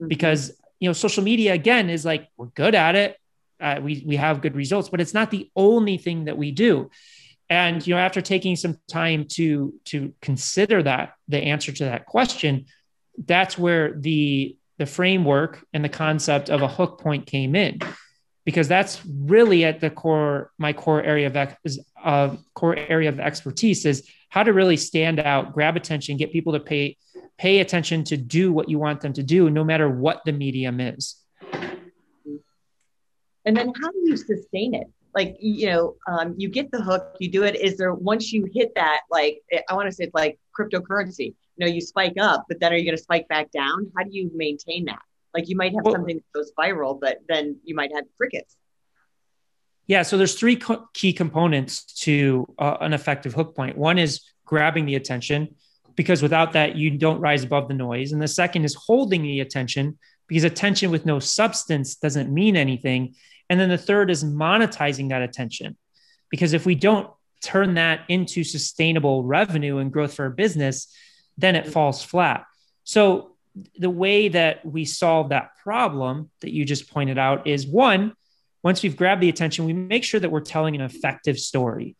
Mm-hmm. 0.00 0.08
Because 0.08 0.52
you 0.80 0.88
know, 0.88 0.92
social 0.92 1.22
media 1.22 1.52
again 1.52 1.90
is 1.90 2.04
like 2.04 2.28
we're 2.36 2.46
good 2.46 2.74
at 2.74 2.94
it. 2.94 3.16
Uh, 3.60 3.80
we 3.82 4.02
we 4.06 4.16
have 4.16 4.40
good 4.40 4.56
results, 4.56 4.88
but 4.88 5.00
it's 5.00 5.14
not 5.14 5.30
the 5.30 5.50
only 5.54 5.98
thing 5.98 6.24
that 6.24 6.38
we 6.38 6.50
do. 6.50 6.90
And 7.50 7.84
you 7.84 7.94
know, 7.94 8.00
after 8.00 8.22
taking 8.22 8.56
some 8.56 8.78
time 8.88 9.26
to 9.32 9.74
to 9.86 10.14
consider 10.22 10.82
that 10.84 11.14
the 11.28 11.38
answer 11.38 11.72
to 11.72 11.84
that 11.84 12.06
question, 12.06 12.66
that's 13.18 13.58
where 13.58 13.92
the 13.92 14.56
the 14.80 14.86
framework 14.86 15.62
and 15.74 15.84
the 15.84 15.90
concept 15.90 16.48
of 16.48 16.62
a 16.62 16.66
hook 16.66 16.98
point 17.02 17.26
came 17.26 17.54
in 17.54 17.78
because 18.46 18.66
that's 18.66 19.04
really 19.04 19.62
at 19.62 19.78
the 19.78 19.90
core 19.90 20.50
my 20.56 20.72
core 20.72 21.02
area 21.02 21.26
of 21.26 21.36
uh, 22.02 22.34
core 22.54 22.76
area 22.76 23.10
of 23.10 23.20
expertise 23.20 23.84
is 23.84 24.08
how 24.30 24.42
to 24.42 24.54
really 24.54 24.78
stand 24.78 25.20
out 25.20 25.52
grab 25.52 25.76
attention 25.76 26.16
get 26.16 26.32
people 26.32 26.54
to 26.54 26.60
pay 26.60 26.96
pay 27.36 27.60
attention 27.60 28.04
to 28.04 28.16
do 28.16 28.54
what 28.54 28.70
you 28.70 28.78
want 28.78 29.02
them 29.02 29.12
to 29.12 29.22
do 29.22 29.50
no 29.50 29.62
matter 29.62 29.86
what 29.86 30.22
the 30.24 30.32
medium 30.32 30.80
is. 30.80 31.16
And 33.44 33.54
then 33.54 33.70
how 33.82 33.90
do 33.90 33.98
you 34.04 34.16
sustain 34.16 34.72
it? 34.72 34.86
Like 35.14 35.36
you 35.40 35.66
know 35.66 35.96
um, 36.08 36.34
you 36.38 36.48
get 36.48 36.70
the 36.70 36.80
hook 36.80 37.16
you 37.20 37.30
do 37.30 37.42
it. 37.42 37.54
Is 37.54 37.76
there 37.76 37.92
once 37.92 38.32
you 38.32 38.48
hit 38.50 38.74
that 38.76 39.02
like 39.10 39.42
i 39.68 39.74
want 39.74 39.88
to 39.88 39.92
say 39.92 40.04
it's 40.04 40.14
like 40.14 40.38
cryptocurrency. 40.60 41.34
You 41.56 41.66
know 41.66 41.72
you 41.72 41.80
spike 41.80 42.14
up 42.20 42.46
but 42.48 42.60
then 42.60 42.72
are 42.72 42.76
you 42.76 42.84
going 42.84 42.96
to 42.96 43.02
spike 43.02 43.28
back 43.28 43.50
down? 43.50 43.90
How 43.96 44.04
do 44.04 44.10
you 44.12 44.30
maintain 44.34 44.86
that? 44.86 45.02
Like 45.34 45.48
you 45.48 45.56
might 45.56 45.74
have 45.74 45.84
well, 45.84 45.94
something 45.94 46.16
that 46.16 46.32
goes 46.38 46.52
viral 46.58 46.98
but 47.00 47.18
then 47.28 47.58
you 47.64 47.74
might 47.74 47.92
have 47.94 48.04
crickets. 48.16 48.56
Yeah 49.86 50.02
so 50.02 50.16
there's 50.16 50.34
three 50.34 50.56
co- 50.56 50.88
key 50.94 51.12
components 51.12 51.84
to 52.04 52.46
uh, 52.58 52.76
an 52.80 52.92
effective 52.92 53.34
hook 53.34 53.54
point. 53.56 53.74
point. 53.74 53.78
One 53.78 53.98
is 53.98 54.20
grabbing 54.44 54.86
the 54.86 54.96
attention 54.96 55.54
because 55.96 56.22
without 56.22 56.52
that 56.52 56.76
you 56.76 56.90
don't 56.90 57.20
rise 57.20 57.44
above 57.44 57.68
the 57.68 57.74
noise. 57.74 58.12
And 58.12 58.22
the 58.22 58.28
second 58.28 58.64
is 58.64 58.74
holding 58.74 59.22
the 59.22 59.40
attention 59.40 59.98
because 60.26 60.44
attention 60.44 60.90
with 60.90 61.04
no 61.04 61.18
substance 61.18 61.96
doesn't 61.96 62.32
mean 62.32 62.56
anything. 62.56 63.14
And 63.48 63.58
then 63.58 63.68
the 63.68 63.78
third 63.78 64.10
is 64.10 64.24
monetizing 64.24 65.08
that 65.10 65.22
attention. 65.22 65.76
Because 66.30 66.52
if 66.52 66.64
we 66.64 66.74
don't 66.74 67.10
turn 67.42 67.74
that 67.74 68.00
into 68.08 68.44
sustainable 68.44 69.24
revenue 69.24 69.78
and 69.78 69.92
growth 69.92 70.14
for 70.14 70.26
a 70.26 70.30
business, 70.30 70.94
then 71.38 71.56
it 71.56 71.66
falls 71.66 72.02
flat. 72.02 72.44
So 72.84 73.36
the 73.78 73.90
way 73.90 74.28
that 74.28 74.64
we 74.64 74.84
solve 74.84 75.30
that 75.30 75.56
problem 75.62 76.30
that 76.40 76.52
you 76.52 76.64
just 76.64 76.90
pointed 76.90 77.18
out 77.18 77.46
is 77.46 77.66
one, 77.66 78.14
once 78.62 78.82
we've 78.82 78.96
grabbed 78.96 79.22
the 79.22 79.28
attention, 79.28 79.64
we 79.64 79.72
make 79.72 80.04
sure 80.04 80.20
that 80.20 80.30
we're 80.30 80.40
telling 80.40 80.74
an 80.74 80.82
effective 80.82 81.38
story. 81.38 81.96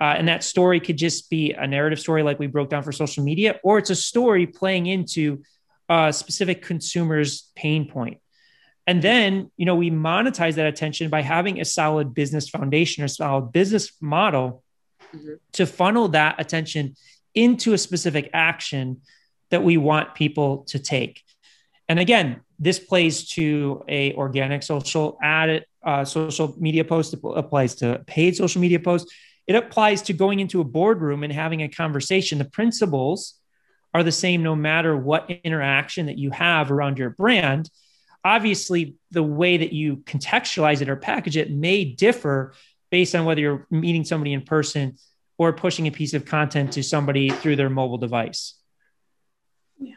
Uh, 0.00 0.14
and 0.16 0.28
that 0.28 0.42
story 0.42 0.80
could 0.80 0.96
just 0.96 1.30
be 1.30 1.52
a 1.52 1.66
narrative 1.66 2.00
story 2.00 2.22
like 2.22 2.38
we 2.38 2.46
broke 2.46 2.70
down 2.70 2.82
for 2.82 2.90
social 2.90 3.22
media, 3.22 3.60
or 3.62 3.78
it's 3.78 3.90
a 3.90 3.94
story 3.94 4.46
playing 4.46 4.86
into 4.86 5.42
a 5.88 6.12
specific 6.12 6.62
consumer's 6.62 7.50
pain 7.54 7.88
point. 7.88 8.18
And 8.86 9.00
then, 9.00 9.50
you 9.56 9.66
know, 9.66 9.76
we 9.76 9.90
monetize 9.90 10.54
that 10.54 10.66
attention 10.66 11.10
by 11.10 11.22
having 11.22 11.60
a 11.60 11.64
solid 11.64 12.12
business 12.12 12.48
foundation 12.48 13.04
or 13.04 13.08
solid 13.08 13.52
business 13.52 13.92
model 14.00 14.63
mm-hmm. 15.14 15.34
to 15.52 15.66
funnel 15.66 16.08
that 16.08 16.40
attention 16.40 16.96
into 17.34 17.72
a 17.72 17.78
specific 17.78 18.30
action 18.32 19.00
that 19.50 19.62
we 19.62 19.76
want 19.76 20.14
people 20.14 20.64
to 20.68 20.78
take. 20.78 21.22
And 21.88 21.98
again, 21.98 22.40
this 22.58 22.78
plays 22.78 23.28
to 23.30 23.84
a 23.88 24.14
organic 24.14 24.62
social 24.62 25.18
ad, 25.22 25.64
uh, 25.82 26.04
social 26.04 26.54
media 26.58 26.84
post. 26.84 27.14
It 27.14 27.20
applies 27.24 27.74
to 27.76 28.02
paid 28.06 28.36
social 28.36 28.60
media 28.60 28.80
posts. 28.80 29.12
It 29.46 29.56
applies 29.56 30.02
to 30.02 30.12
going 30.12 30.40
into 30.40 30.60
a 30.60 30.64
boardroom 30.64 31.22
and 31.24 31.32
having 31.32 31.62
a 31.62 31.68
conversation. 31.68 32.38
The 32.38 32.46
principles 32.46 33.34
are 33.92 34.02
the 34.02 34.12
same 34.12 34.42
no 34.42 34.56
matter 34.56 34.96
what 34.96 35.30
interaction 35.44 36.06
that 36.06 36.18
you 36.18 36.30
have 36.30 36.70
around 36.70 36.98
your 36.98 37.10
brand 37.10 37.70
obviously 38.24 38.96
the 39.10 39.22
way 39.22 39.58
that 39.58 39.72
you 39.72 39.98
contextualize 39.98 40.80
it 40.80 40.88
or 40.88 40.96
package 40.96 41.36
it 41.36 41.50
may 41.50 41.84
differ 41.84 42.54
based 42.94 43.16
on 43.16 43.24
whether 43.24 43.40
you're 43.40 43.66
meeting 43.72 44.04
somebody 44.04 44.32
in 44.32 44.40
person 44.40 44.96
or 45.36 45.52
pushing 45.52 45.88
a 45.88 45.90
piece 45.90 46.14
of 46.14 46.24
content 46.24 46.74
to 46.74 46.80
somebody 46.80 47.28
through 47.28 47.56
their 47.56 47.68
mobile 47.68 47.98
device. 47.98 48.54
Yeah. 49.80 49.96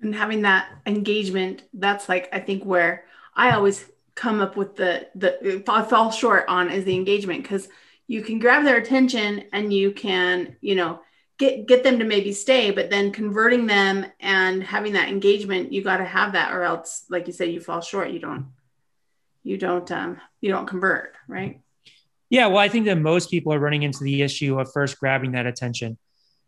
And 0.00 0.14
having 0.14 0.40
that 0.42 0.66
engagement, 0.86 1.62
that's 1.74 2.08
like 2.08 2.30
I 2.32 2.40
think 2.40 2.64
where 2.64 3.04
I 3.34 3.50
always 3.50 3.84
come 4.14 4.40
up 4.40 4.56
with 4.56 4.76
the 4.76 5.08
the 5.14 5.62
fall 5.90 6.10
short 6.10 6.46
on 6.48 6.70
is 6.70 6.86
the 6.86 6.94
engagement 6.94 7.42
because 7.42 7.68
you 8.06 8.22
can 8.22 8.38
grab 8.38 8.64
their 8.64 8.78
attention 8.78 9.44
and 9.52 9.70
you 9.70 9.92
can, 9.92 10.56
you 10.62 10.76
know, 10.76 11.00
get 11.36 11.66
get 11.66 11.84
them 11.84 11.98
to 11.98 12.06
maybe 12.06 12.32
stay 12.32 12.70
but 12.70 12.88
then 12.88 13.12
converting 13.12 13.66
them 13.66 14.06
and 14.20 14.62
having 14.62 14.94
that 14.94 15.10
engagement 15.10 15.70
you 15.70 15.84
got 15.84 15.98
to 15.98 16.06
have 16.06 16.32
that 16.32 16.54
or 16.54 16.62
else 16.62 17.04
like 17.10 17.26
you 17.26 17.34
say 17.34 17.50
you 17.50 17.60
fall 17.60 17.82
short 17.82 18.08
you 18.08 18.20
don't 18.20 18.46
you 19.42 19.58
don't 19.58 19.90
um 19.90 20.20
you 20.40 20.50
don't 20.50 20.68
convert 20.68 21.16
right 21.26 21.60
yeah 22.34 22.46
well 22.46 22.58
i 22.58 22.68
think 22.68 22.86
that 22.86 22.96
most 22.96 23.30
people 23.30 23.52
are 23.52 23.58
running 23.58 23.82
into 23.82 24.02
the 24.02 24.22
issue 24.22 24.58
of 24.58 24.70
first 24.72 24.98
grabbing 24.98 25.32
that 25.32 25.46
attention 25.46 25.96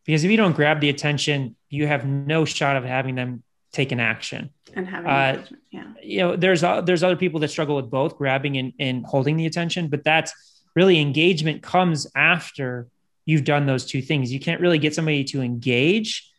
because 0.05 0.25
if 0.25 0.31
you 0.31 0.37
don't 0.37 0.57
grab 0.57 0.81
the 0.81 0.89
attention 0.89 1.57
you 1.69 1.87
have 1.87 2.07
no 2.07 2.45
shot 2.45 2.77
of 2.77 2.85
having 2.85 3.15
them 3.15 3.43
take 3.73 3.93
an 3.93 4.01
action 4.01 4.51
and 4.75 4.87
having 4.89 5.11
uh, 5.11 5.45
yeah 5.71 5.93
you 6.03 6.19
know 6.19 6.37
there's 6.37 6.63
uh, 6.63 6.81
there's 6.81 7.03
other 7.03 7.17
people 7.17 7.41
that 7.41 7.49
struggle 7.49 7.77
with 7.77 7.91
both 7.91 8.17
grabbing 8.17 8.57
and, 8.57 8.73
and 8.79 9.05
holding 9.05 9.37
the 9.37 9.47
attention 9.47 9.89
but 9.89 10.03
that's 10.05 10.33
really 10.75 11.01
engagement 11.01 11.63
comes 11.63 12.07
after 12.15 12.89
you've 13.27 13.45
done 13.45 13.67
those 13.67 13.85
two 13.85 14.01
things. 14.01 14.33
You 14.33 14.39
can't 14.41 14.61
really 14.61 14.79
get 14.79 14.95
somebody 14.95 15.25
to 15.25 15.43
engage 15.43 16.31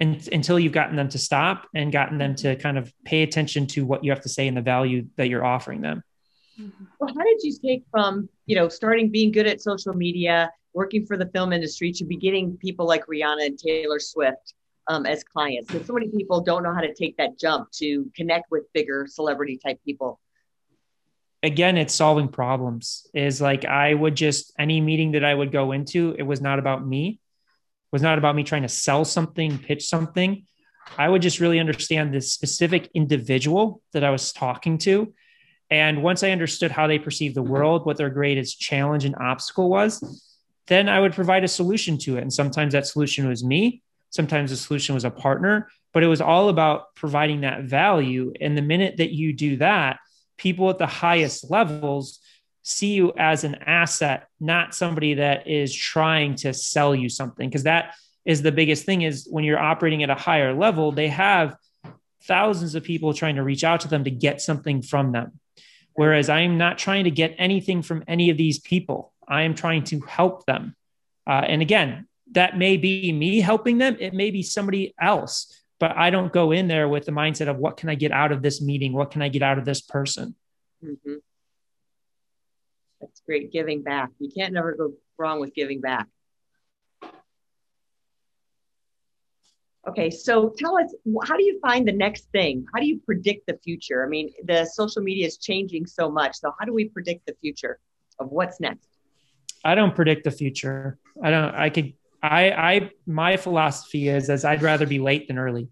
and, 0.00 0.26
until 0.32 0.58
you've 0.58 0.72
gotten 0.72 0.96
them 0.96 1.10
to 1.10 1.18
stop 1.18 1.68
and 1.74 1.92
gotten 1.92 2.18
them 2.18 2.34
to 2.36 2.56
kind 2.56 2.78
of 2.78 2.92
pay 3.04 3.22
attention 3.22 3.66
to 3.68 3.84
what 3.84 4.02
you 4.02 4.10
have 4.10 4.22
to 4.22 4.28
say 4.28 4.48
and 4.48 4.56
the 4.56 4.62
value 4.62 5.06
that 5.16 5.28
you're 5.28 5.44
offering 5.44 5.82
them. 5.82 6.02
Mm-hmm. 6.60 6.84
Well, 6.98 7.12
how 7.14 7.24
did 7.24 7.42
you 7.42 7.56
take 7.62 7.84
from, 7.90 8.28
you 8.46 8.56
know, 8.56 8.68
starting 8.68 9.10
being 9.10 9.32
good 9.32 9.46
at 9.46 9.60
social 9.60 9.94
media, 9.94 10.50
working 10.72 11.06
for 11.06 11.16
the 11.16 11.26
film 11.26 11.52
industry 11.52 11.92
to 11.92 12.04
be 12.04 12.16
getting 12.16 12.56
people 12.56 12.86
like 12.86 13.06
Rihanna 13.06 13.46
and 13.46 13.58
Taylor 13.58 13.98
Swift 13.98 14.54
um, 14.88 15.06
as 15.06 15.24
clients? 15.24 15.72
Because 15.72 15.86
so 15.86 15.92
many 15.92 16.08
people 16.08 16.40
don't 16.40 16.62
know 16.62 16.72
how 16.72 16.80
to 16.80 16.94
take 16.94 17.16
that 17.16 17.38
jump 17.38 17.70
to 17.72 18.10
connect 18.14 18.50
with 18.50 18.64
bigger 18.72 19.06
celebrity 19.08 19.58
type 19.62 19.80
people 19.84 20.20
again 21.44 21.76
it's 21.76 21.94
solving 21.94 22.26
problems 22.26 23.06
is 23.12 23.40
like 23.40 23.66
i 23.66 23.92
would 23.92 24.14
just 24.14 24.52
any 24.58 24.80
meeting 24.80 25.12
that 25.12 25.24
i 25.24 25.34
would 25.34 25.52
go 25.52 25.72
into 25.72 26.16
it 26.18 26.22
was 26.22 26.40
not 26.40 26.58
about 26.58 26.84
me 26.84 27.08
it 27.10 27.92
was 27.92 28.00
not 28.00 28.16
about 28.16 28.34
me 28.34 28.42
trying 28.42 28.62
to 28.62 28.68
sell 28.68 29.04
something 29.04 29.58
pitch 29.58 29.86
something 29.86 30.46
i 30.96 31.06
would 31.06 31.20
just 31.20 31.40
really 31.40 31.60
understand 31.60 32.14
the 32.14 32.20
specific 32.20 32.90
individual 32.94 33.82
that 33.92 34.02
i 34.02 34.08
was 34.08 34.32
talking 34.32 34.78
to 34.78 35.12
and 35.70 36.02
once 36.02 36.22
i 36.22 36.30
understood 36.30 36.70
how 36.70 36.86
they 36.86 36.98
perceive 36.98 37.34
the 37.34 37.42
world 37.42 37.84
what 37.86 37.96
their 37.96 38.10
greatest 38.10 38.60
challenge 38.60 39.04
and 39.04 39.16
obstacle 39.16 39.68
was 39.68 40.38
then 40.66 40.88
i 40.88 41.00
would 41.00 41.12
provide 41.12 41.44
a 41.44 41.48
solution 41.48 41.98
to 41.98 42.16
it 42.16 42.22
and 42.22 42.32
sometimes 42.32 42.72
that 42.72 42.86
solution 42.86 43.28
was 43.28 43.44
me 43.44 43.82
sometimes 44.10 44.50
the 44.50 44.56
solution 44.56 44.94
was 44.94 45.04
a 45.04 45.10
partner 45.10 45.68
but 45.92 46.02
it 46.02 46.08
was 46.08 46.20
all 46.20 46.48
about 46.48 46.94
providing 46.94 47.42
that 47.42 47.64
value 47.64 48.32
and 48.40 48.56
the 48.56 48.62
minute 48.62 48.96
that 48.96 49.12
you 49.12 49.32
do 49.32 49.56
that 49.56 49.98
people 50.36 50.68
at 50.70 50.78
the 50.78 50.86
highest 50.86 51.50
levels 51.50 52.20
see 52.64 52.94
you 52.94 53.12
as 53.16 53.44
an 53.44 53.56
asset, 53.66 54.26
not 54.40 54.74
somebody 54.74 55.14
that 55.14 55.46
is 55.46 55.72
trying 55.72 56.34
to 56.34 56.52
sell 56.52 56.94
you 56.94 57.08
something. 57.08 57.48
Because 57.48 57.64
that 57.64 57.94
is 58.24 58.42
the 58.42 58.50
biggest 58.50 58.84
thing 58.84 59.02
is 59.02 59.28
when 59.30 59.44
you're 59.44 59.58
operating 59.58 60.02
at 60.02 60.10
a 60.10 60.14
higher 60.14 60.54
level, 60.54 60.90
they 60.90 61.08
have 61.08 61.56
thousands 62.24 62.74
of 62.74 62.82
people 62.82 63.12
trying 63.12 63.36
to 63.36 63.42
reach 63.42 63.64
out 63.64 63.80
to 63.80 63.88
them 63.88 64.04
to 64.04 64.10
get 64.10 64.40
something 64.40 64.80
from 64.80 65.12
them. 65.12 65.38
Whereas 65.94 66.28
I'm 66.28 66.58
not 66.58 66.78
trying 66.78 67.04
to 67.04 67.10
get 67.10 67.34
anything 67.38 67.82
from 67.82 68.04
any 68.08 68.30
of 68.30 68.36
these 68.36 68.58
people. 68.58 69.12
I 69.26 69.42
am 69.42 69.54
trying 69.54 69.84
to 69.84 70.00
help 70.00 70.44
them. 70.46 70.74
Uh, 71.26 71.44
and 71.46 71.62
again, 71.62 72.06
that 72.32 72.58
may 72.58 72.76
be 72.76 73.12
me 73.12 73.40
helping 73.40 73.78
them. 73.78 73.96
It 74.00 74.12
may 74.12 74.30
be 74.30 74.42
somebody 74.42 74.94
else 75.00 75.64
but 75.80 75.96
I 75.96 76.10
don't 76.10 76.32
go 76.32 76.52
in 76.52 76.68
there 76.68 76.88
with 76.88 77.04
the 77.04 77.12
mindset 77.12 77.48
of 77.48 77.58
what 77.58 77.76
can 77.76 77.88
I 77.88 77.94
get 77.94 78.12
out 78.12 78.32
of 78.32 78.42
this 78.42 78.62
meeting? 78.62 78.92
What 78.92 79.10
can 79.10 79.22
I 79.22 79.28
get 79.28 79.42
out 79.42 79.58
of 79.58 79.64
this 79.64 79.80
person? 79.80 80.34
Mm-hmm. 80.82 81.16
That's 83.00 83.20
great. 83.26 83.52
Giving 83.52 83.82
back. 83.82 84.10
You 84.18 84.30
can't 84.34 84.54
never 84.54 84.74
go 84.74 84.94
wrong 85.18 85.40
with 85.40 85.54
giving 85.54 85.80
back. 85.80 86.06
Okay, 89.86 90.10
so 90.10 90.54
tell 90.58 90.78
us, 90.78 90.94
how 91.26 91.36
do 91.36 91.44
you 91.44 91.60
find 91.60 91.86
the 91.86 91.92
next 91.92 92.30
thing? 92.32 92.64
How 92.72 92.80
do 92.80 92.86
you 92.86 93.00
predict 93.04 93.46
the 93.46 93.58
future? 93.62 94.04
I 94.04 94.08
mean, 94.08 94.32
the 94.44 94.64
social 94.64 95.02
media 95.02 95.26
is 95.26 95.36
changing 95.36 95.86
so 95.86 96.10
much. 96.10 96.36
So, 96.36 96.54
how 96.58 96.64
do 96.64 96.72
we 96.72 96.88
predict 96.88 97.26
the 97.26 97.34
future 97.40 97.78
of 98.18 98.30
what's 98.30 98.60
next? 98.60 98.88
I 99.62 99.74
don't 99.74 99.94
predict 99.94 100.24
the 100.24 100.30
future. 100.30 100.98
I 101.22 101.30
don't, 101.30 101.54
I 101.54 101.68
could 101.70 101.92
I, 102.24 102.50
I, 102.52 102.90
my 103.06 103.36
philosophy 103.36 104.08
is 104.08 104.30
as 104.30 104.46
I'd 104.46 104.62
rather 104.62 104.86
be 104.86 104.98
late 104.98 105.28
than 105.28 105.38
early 105.38 105.68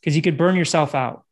because 0.00 0.14
you 0.14 0.20
could 0.20 0.36
burn 0.36 0.54
yourself 0.54 0.94
out. 0.94 1.24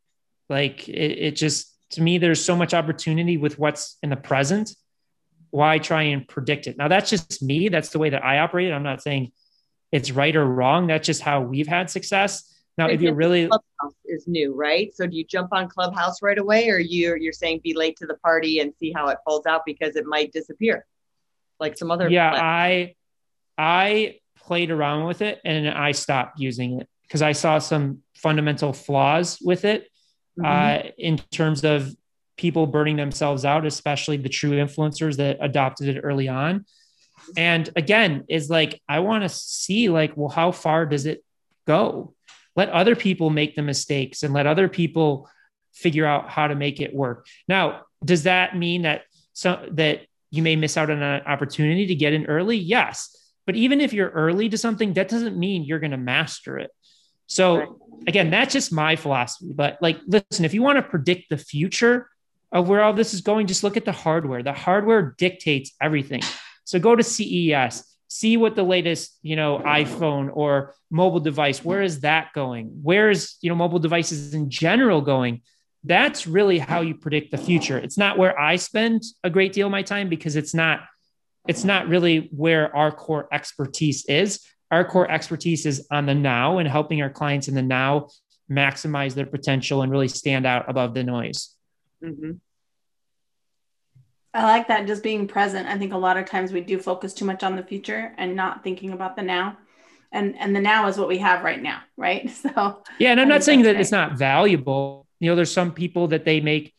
Like 0.48 0.88
it, 0.88 1.18
it 1.18 1.36
just, 1.36 1.76
to 1.90 2.00
me, 2.00 2.16
there's 2.16 2.42
so 2.42 2.56
much 2.56 2.72
opportunity 2.72 3.36
with 3.36 3.58
what's 3.58 3.98
in 4.02 4.08
the 4.08 4.16
present. 4.16 4.74
Why 5.50 5.78
try 5.78 6.04
and 6.04 6.26
predict 6.26 6.66
it? 6.66 6.78
Now 6.78 6.88
that's 6.88 7.10
just 7.10 7.42
me. 7.42 7.68
That's 7.68 7.90
the 7.90 7.98
way 7.98 8.08
that 8.10 8.24
I 8.24 8.38
operate. 8.38 8.72
I'm 8.72 8.82
not 8.82 9.02
saying 9.02 9.32
it's 9.92 10.10
right 10.10 10.34
or 10.34 10.44
wrong. 10.44 10.86
That's 10.88 11.06
just 11.06 11.20
how 11.20 11.42
we've 11.42 11.68
had 11.68 11.90
success. 11.90 12.48
Now, 12.78 12.88
if 12.88 13.02
you're 13.02 13.14
really 13.14 13.46
Clubhouse 13.46 13.94
is 14.06 14.26
new, 14.26 14.54
right? 14.54 14.94
So 14.94 15.06
do 15.06 15.14
you 15.14 15.24
jump 15.24 15.52
on 15.52 15.68
Clubhouse 15.68 16.22
right 16.22 16.38
away, 16.38 16.70
or 16.70 16.78
you're 16.78 17.18
you're 17.18 17.32
saying 17.32 17.60
be 17.62 17.74
late 17.74 17.96
to 17.98 18.06
the 18.06 18.14
party 18.14 18.60
and 18.60 18.72
see 18.74 18.92
how 18.92 19.08
it 19.08 19.18
folds 19.26 19.46
out 19.46 19.62
because 19.66 19.94
it 19.94 20.06
might 20.06 20.32
disappear, 20.32 20.86
like 21.60 21.76
some 21.76 21.90
other. 21.90 22.08
Yeah, 22.08 22.32
I 22.32 22.94
I 23.58 24.20
played 24.38 24.70
around 24.70 25.04
with 25.06 25.20
it 25.22 25.40
and 25.44 25.68
I 25.68 25.92
stopped 25.92 26.40
using 26.40 26.80
it 26.80 26.88
because 27.02 27.22
I 27.22 27.32
saw 27.32 27.58
some 27.58 28.02
fundamental 28.14 28.72
flaws 28.72 29.38
with 29.42 29.64
it 29.64 29.88
mm-hmm. 30.38 30.44
uh, 30.44 30.90
in 30.96 31.18
terms 31.30 31.64
of 31.64 31.94
people 32.36 32.66
burning 32.66 32.96
themselves 32.96 33.44
out, 33.44 33.66
especially 33.66 34.16
the 34.16 34.28
true 34.28 34.52
influencers 34.52 35.16
that 35.18 35.36
adopted 35.40 35.88
it 35.88 36.00
early 36.00 36.28
on. 36.28 36.64
And 37.36 37.68
again, 37.76 38.24
is 38.28 38.50
like 38.50 38.80
I 38.88 39.00
want 39.00 39.24
to 39.24 39.28
see 39.28 39.88
like, 39.88 40.16
well, 40.16 40.28
how 40.28 40.52
far 40.52 40.86
does 40.86 41.06
it 41.06 41.24
go? 41.66 42.14
let 42.56 42.68
other 42.70 42.96
people 42.96 43.30
make 43.30 43.56
the 43.56 43.62
mistakes 43.62 44.22
and 44.22 44.34
let 44.34 44.46
other 44.46 44.68
people 44.68 45.28
figure 45.72 46.04
out 46.04 46.28
how 46.28 46.46
to 46.46 46.54
make 46.54 46.80
it 46.80 46.94
work. 46.94 47.26
Now 47.48 47.82
does 48.04 48.24
that 48.24 48.56
mean 48.56 48.82
that 48.82 49.02
so 49.32 49.66
that 49.72 50.02
you 50.30 50.42
may 50.42 50.56
miss 50.56 50.76
out 50.76 50.90
on 50.90 51.02
an 51.02 51.22
opportunity 51.22 51.86
to 51.86 51.94
get 51.94 52.12
in 52.12 52.26
early? 52.26 52.56
Yes. 52.56 53.16
But 53.46 53.56
even 53.56 53.80
if 53.80 53.92
you're 53.92 54.10
early 54.10 54.48
to 54.50 54.58
something 54.58 54.92
that 54.94 55.08
doesn't 55.08 55.36
mean 55.36 55.64
you're 55.64 55.80
going 55.80 55.92
to 55.92 55.96
master 55.96 56.58
it. 56.58 56.70
So 57.26 57.80
again 58.06 58.30
that's 58.30 58.52
just 58.52 58.72
my 58.72 58.96
philosophy. 58.96 59.52
But 59.54 59.78
like 59.80 59.98
listen 60.06 60.44
if 60.44 60.54
you 60.54 60.62
want 60.62 60.76
to 60.76 60.82
predict 60.82 61.30
the 61.30 61.38
future 61.38 62.08
of 62.50 62.68
where 62.68 62.82
all 62.82 62.92
this 62.92 63.14
is 63.14 63.22
going 63.22 63.46
just 63.46 63.64
look 63.64 63.78
at 63.78 63.86
the 63.86 63.92
hardware. 63.92 64.42
The 64.42 64.52
hardware 64.52 65.14
dictates 65.16 65.72
everything 65.80 66.20
so 66.72 66.78
go 66.78 66.96
to 66.96 67.02
ces 67.02 67.84
see 68.08 68.38
what 68.38 68.56
the 68.56 68.62
latest 68.62 69.18
you 69.20 69.36
know 69.36 69.58
iphone 69.58 70.30
or 70.32 70.74
mobile 70.90 71.20
device 71.20 71.62
where 71.62 71.82
is 71.82 72.00
that 72.00 72.32
going? 72.32 72.68
Where 72.82 73.10
is 73.10 73.36
you 73.42 73.50
know 73.50 73.54
mobile 73.54 73.78
devices 73.78 74.32
in 74.32 74.48
general 74.48 75.02
going? 75.02 75.42
That's 75.84 76.26
really 76.26 76.58
how 76.58 76.80
you 76.80 76.94
predict 76.94 77.30
the 77.30 77.36
future. 77.36 77.76
It's 77.76 77.98
not 77.98 78.16
where 78.16 78.38
i 78.40 78.56
spend 78.56 79.02
a 79.22 79.28
great 79.28 79.52
deal 79.52 79.66
of 79.66 79.70
my 79.70 79.82
time 79.82 80.08
because 80.08 80.34
it's 80.34 80.54
not 80.54 80.80
it's 81.46 81.62
not 81.62 81.88
really 81.88 82.30
where 82.32 82.74
our 82.74 82.90
core 82.90 83.28
expertise 83.30 84.06
is. 84.06 84.40
Our 84.70 84.86
core 84.86 85.10
expertise 85.10 85.66
is 85.66 85.86
on 85.90 86.06
the 86.06 86.14
now 86.14 86.56
and 86.56 86.66
helping 86.66 87.02
our 87.02 87.10
clients 87.10 87.48
in 87.48 87.54
the 87.54 87.62
now 87.62 88.08
maximize 88.50 89.12
their 89.12 89.26
potential 89.26 89.82
and 89.82 89.92
really 89.92 90.08
stand 90.08 90.46
out 90.46 90.70
above 90.70 90.94
the 90.94 91.04
noise. 91.04 91.54
Mm-hmm. 92.02 92.32
I 94.34 94.44
like 94.44 94.68
that 94.68 94.86
just 94.86 95.02
being 95.02 95.28
present. 95.28 95.68
I 95.68 95.76
think 95.76 95.92
a 95.92 95.98
lot 95.98 96.16
of 96.16 96.24
times 96.26 96.52
we 96.52 96.62
do 96.62 96.78
focus 96.78 97.12
too 97.12 97.24
much 97.24 97.42
on 97.42 97.56
the 97.56 97.62
future 97.62 98.14
and 98.16 98.34
not 98.34 98.64
thinking 98.64 98.92
about 98.92 99.16
the 99.16 99.22
now. 99.22 99.58
And 100.10 100.38
and 100.38 100.54
the 100.54 100.60
now 100.60 100.88
is 100.88 100.98
what 100.98 101.08
we 101.08 101.18
have 101.18 101.42
right 101.42 101.60
now, 101.60 101.80
right? 101.96 102.30
So 102.42 102.82
Yeah, 102.98 103.12
and 103.12 103.20
I'm 103.20 103.28
not 103.28 103.44
saying 103.44 103.62
that 103.62 103.76
it's 103.76 103.92
not 103.92 104.18
valuable. 104.18 105.06
You 105.20 105.30
know, 105.30 105.36
there's 105.36 105.52
some 105.52 105.72
people 105.72 106.08
that 106.08 106.24
they 106.24 106.40
make 106.40 106.74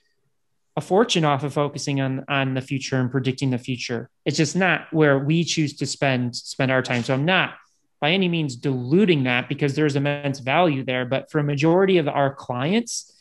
a 0.76 0.82
fortune 0.82 1.24
off 1.24 1.44
of 1.44 1.54
focusing 1.54 2.02
on 2.02 2.26
on 2.28 2.54
the 2.56 2.62
future 2.62 3.00
and 3.00 3.12
predicting 3.12 3.52
the 3.52 3.58
future. 3.58 4.10
It's 4.26 4.38
just 4.38 4.56
not 4.56 4.92
where 4.92 5.20
we 5.20 5.44
choose 5.44 5.76
to 5.78 5.86
spend 5.86 6.36
spend 6.36 6.72
our 6.72 6.82
time. 6.82 7.04
So 7.04 7.14
I'm 7.14 7.26
not 7.26 7.56
by 8.02 8.12
any 8.12 8.28
means 8.28 8.56
diluting 8.56 9.24
that 9.24 9.48
because 9.48 9.76
there's 9.76 9.96
immense 9.96 10.40
value 10.40 10.84
there. 10.84 11.06
But 11.06 11.32
for 11.32 11.40
a 11.40 11.44
majority 11.44 12.00
of 12.00 12.08
our 12.08 12.34
clients, 12.34 13.14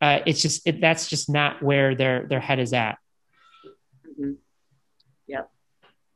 uh, 0.00 0.20
it's 0.26 0.42
just 0.42 0.66
it, 0.66 0.80
that's 0.80 1.08
just 1.08 1.30
not 1.30 1.62
where 1.62 1.94
their 1.94 2.26
their 2.26 2.40
head 2.40 2.58
is 2.58 2.72
at. 2.72 2.98
Mm-hmm. 4.20 4.32
Yep. 5.26 5.50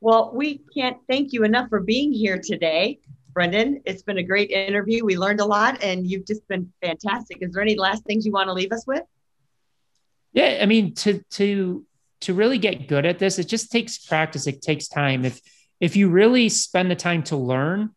Well, 0.01 0.31
we 0.33 0.61
can't 0.73 0.97
thank 1.09 1.33
you 1.33 1.43
enough 1.43 1.69
for 1.69 1.81
being 1.81 2.13
here 2.13 2.39
today, 2.41 2.99
Brendan. 3.33 3.81
It's 3.85 4.01
been 4.01 4.17
a 4.17 4.23
great 4.23 4.49
interview. 4.49 5.03
We 5.03 5.17
learned 5.17 5.41
a 5.41 5.45
lot, 5.45 5.83
and 5.83 6.07
you've 6.07 6.25
just 6.25 6.47
been 6.47 6.71
fantastic. 6.81 7.39
Is 7.41 7.53
there 7.53 7.61
any 7.61 7.75
last 7.75 8.05
things 8.05 8.25
you 8.25 8.31
want 8.31 8.47
to 8.47 8.53
leave 8.53 8.71
us 8.71 8.85
with? 8.87 9.03
Yeah, 10.31 10.59
I 10.61 10.65
mean, 10.65 10.93
to 10.95 11.21
to 11.31 11.85
to 12.21 12.33
really 12.33 12.57
get 12.57 12.87
good 12.87 13.05
at 13.05 13.19
this, 13.19 13.39
it 13.39 13.47
just 13.47 13.71
takes 13.71 13.97
practice. 13.97 14.47
It 14.47 14.61
takes 14.61 14.87
time. 14.87 15.25
If 15.25 15.41
if 15.79 15.95
you 15.95 16.09
really 16.09 16.49
spend 16.49 16.89
the 16.89 16.95
time 16.95 17.23
to 17.23 17.35
learn 17.35 17.91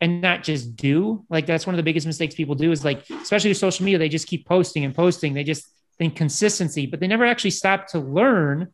and 0.00 0.20
not 0.20 0.42
just 0.42 0.74
do, 0.74 1.24
like 1.30 1.46
that's 1.46 1.66
one 1.66 1.74
of 1.74 1.76
the 1.76 1.82
biggest 1.82 2.06
mistakes 2.06 2.34
people 2.34 2.54
do 2.56 2.72
is 2.72 2.84
like, 2.84 3.08
especially 3.10 3.50
with 3.50 3.58
social 3.58 3.84
media, 3.84 3.98
they 3.98 4.08
just 4.08 4.26
keep 4.26 4.46
posting 4.46 4.84
and 4.84 4.94
posting. 4.94 5.34
They 5.34 5.44
just 5.44 5.66
think 5.98 6.16
consistency, 6.16 6.86
but 6.86 6.98
they 6.98 7.06
never 7.06 7.24
actually 7.24 7.50
stop 7.50 7.86
to 7.88 8.00
learn 8.00 8.72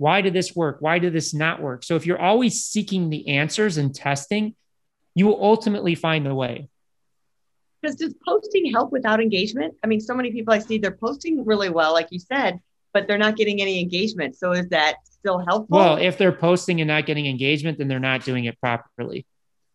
why 0.00 0.22
did 0.22 0.32
this 0.32 0.56
work? 0.56 0.78
Why 0.80 0.98
did 0.98 1.12
this 1.12 1.34
not 1.34 1.60
work? 1.60 1.84
So 1.84 1.94
if 1.94 2.06
you're 2.06 2.18
always 2.18 2.64
seeking 2.64 3.10
the 3.10 3.28
answers 3.28 3.76
and 3.76 3.94
testing, 3.94 4.54
you 5.14 5.26
will 5.26 5.44
ultimately 5.44 5.94
find 5.94 6.24
the 6.24 6.34
way. 6.34 6.70
Because 7.82 7.96
does 7.96 8.14
posting 8.26 8.72
help 8.72 8.92
without 8.92 9.20
engagement? 9.20 9.74
I 9.84 9.88
mean, 9.88 10.00
so 10.00 10.14
many 10.14 10.32
people 10.32 10.54
I 10.54 10.60
see 10.60 10.78
they're 10.78 10.90
posting 10.90 11.44
really 11.44 11.68
well, 11.68 11.92
like 11.92 12.08
you 12.10 12.18
said, 12.18 12.60
but 12.94 13.08
they're 13.08 13.18
not 13.18 13.36
getting 13.36 13.60
any 13.60 13.78
engagement. 13.78 14.36
So 14.36 14.52
is 14.52 14.70
that 14.70 14.96
still 15.04 15.44
helpful? 15.46 15.76
Well, 15.76 15.96
if 15.98 16.16
they're 16.16 16.32
posting 16.32 16.80
and 16.80 16.88
not 16.88 17.04
getting 17.04 17.26
engagement, 17.26 17.76
then 17.76 17.88
they're 17.88 18.00
not 18.00 18.24
doing 18.24 18.46
it 18.46 18.58
properly. 18.58 19.26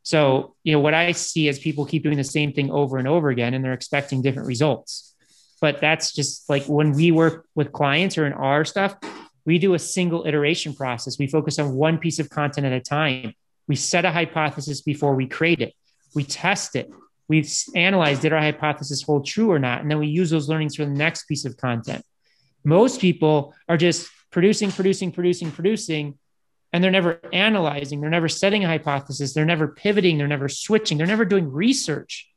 So, 0.01 0.55
you 0.63 0.71
know, 0.71 0.79
what 0.79 0.95
I 0.95 1.11
see 1.11 1.47
is 1.47 1.59
people 1.59 1.85
keep 1.85 2.01
doing 2.01 2.17
the 2.17 2.23
same 2.23 2.51
thing 2.51 2.71
over 2.71 2.97
and 2.97 3.07
over 3.07 3.29
again 3.29 3.53
and 3.53 3.63
they're 3.63 3.73
expecting 3.73 4.23
different 4.23 4.47
results. 4.47 5.13
But 5.61 5.81
that's 5.81 6.13
just 6.13 6.49
like 6.49 6.65
when 6.65 6.93
we 6.93 7.11
work 7.11 7.45
with 7.53 7.71
clients 7.71 8.17
or 8.17 8.25
in 8.25 8.33
our 8.33 8.65
stuff, 8.65 8.97
we 9.45 9.59
do 9.59 9.73
a 9.73 9.79
single 9.79 10.25
iteration 10.25 10.73
process. 10.73 11.19
We 11.19 11.27
focus 11.27 11.59
on 11.59 11.73
one 11.73 11.97
piece 11.97 12.19
of 12.19 12.29
content 12.29 12.65
at 12.65 12.73
a 12.73 12.79
time. 12.79 13.33
We 13.67 13.75
set 13.75 14.05
a 14.05 14.11
hypothesis 14.11 14.81
before 14.81 15.15
we 15.15 15.27
create 15.27 15.61
it. 15.61 15.73
We 16.13 16.23
test 16.23 16.75
it. 16.75 16.89
We 17.27 17.47
analyze 17.75 18.19
did 18.19 18.33
our 18.33 18.41
hypothesis 18.41 19.01
hold 19.01 19.25
true 19.25 19.51
or 19.51 19.59
not? 19.59 19.81
And 19.81 19.89
then 19.89 19.99
we 19.99 20.07
use 20.07 20.29
those 20.29 20.49
learnings 20.49 20.75
for 20.75 20.85
the 20.85 20.91
next 20.91 21.23
piece 21.27 21.45
of 21.45 21.57
content. 21.57 22.03
Most 22.63 23.01
people 23.01 23.53
are 23.67 23.77
just 23.77 24.09
producing, 24.31 24.71
producing, 24.71 25.11
producing, 25.11 25.51
producing, 25.51 26.17
and 26.73 26.83
they're 26.83 26.91
never 26.91 27.19
analyzing. 27.31 28.01
They're 28.01 28.09
never 28.09 28.27
setting 28.27 28.63
a 28.63 28.67
hypothesis. 28.67 29.33
They're 29.33 29.45
never 29.45 29.69
pivoting. 29.69 30.17
They're 30.17 30.27
never 30.27 30.49
switching. 30.49 30.97
They're 30.97 31.07
never 31.07 31.25
doing 31.25 31.51
research 31.51 32.29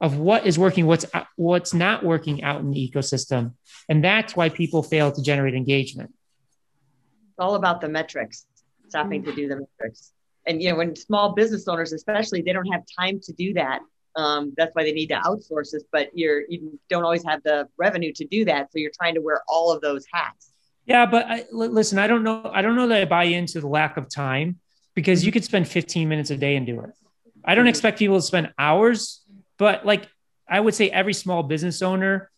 of 0.00 0.18
what 0.18 0.46
is 0.46 0.58
working, 0.58 0.86
what's 0.86 1.06
what's 1.36 1.72
not 1.72 2.04
working 2.04 2.42
out 2.42 2.60
in 2.60 2.70
the 2.70 2.90
ecosystem, 2.92 3.54
and 3.88 4.04
that's 4.04 4.36
why 4.36 4.48
people 4.48 4.82
fail 4.82 5.10
to 5.10 5.22
generate 5.22 5.54
engagement. 5.54 6.12
It's 7.36 7.44
all 7.44 7.56
about 7.56 7.82
the 7.82 7.88
metrics, 7.90 8.46
stopping 8.88 9.22
to 9.24 9.34
do 9.34 9.46
the 9.46 9.56
metrics. 9.56 10.12
And 10.46 10.62
you 10.62 10.70
know, 10.70 10.76
when 10.76 10.96
small 10.96 11.34
business 11.34 11.68
owners, 11.68 11.92
especially, 11.92 12.40
they 12.40 12.54
don't 12.54 12.72
have 12.72 12.82
time 12.98 13.20
to 13.24 13.32
do 13.34 13.52
that. 13.52 13.80
Um, 14.14 14.54
that's 14.56 14.74
why 14.74 14.84
they 14.84 14.92
need 14.92 15.08
to 15.08 15.16
outsource 15.16 15.72
this. 15.72 15.84
But 15.92 16.08
you're 16.14 16.44
you 16.48 16.80
don't 16.88 17.04
always 17.04 17.22
have 17.26 17.42
the 17.42 17.68
revenue 17.76 18.10
to 18.14 18.24
do 18.24 18.46
that, 18.46 18.72
so 18.72 18.78
you're 18.78 18.92
trying 18.98 19.16
to 19.16 19.20
wear 19.20 19.42
all 19.48 19.70
of 19.70 19.82
those 19.82 20.06
hats. 20.10 20.54
Yeah, 20.86 21.04
but 21.04 21.26
I, 21.26 21.44
listen, 21.52 21.98
I 21.98 22.06
don't 22.06 22.22
know. 22.22 22.50
I 22.54 22.62
don't 22.62 22.74
know 22.74 22.88
that 22.88 23.02
I 23.02 23.04
buy 23.04 23.24
into 23.24 23.60
the 23.60 23.66
lack 23.66 23.98
of 23.98 24.08
time 24.08 24.60
because 24.94 25.26
you 25.26 25.30
could 25.30 25.44
spend 25.44 25.68
15 25.68 26.08
minutes 26.08 26.30
a 26.30 26.38
day 26.38 26.56
and 26.56 26.64
do 26.64 26.80
it. 26.80 26.90
I 27.44 27.54
don't 27.54 27.66
expect 27.66 27.98
people 27.98 28.16
to 28.16 28.22
spend 28.22 28.54
hours, 28.58 29.20
but 29.58 29.84
like 29.84 30.08
I 30.48 30.58
would 30.58 30.74
say, 30.74 30.88
every 30.88 31.12
small 31.12 31.42
business 31.42 31.82
owner 31.82 32.30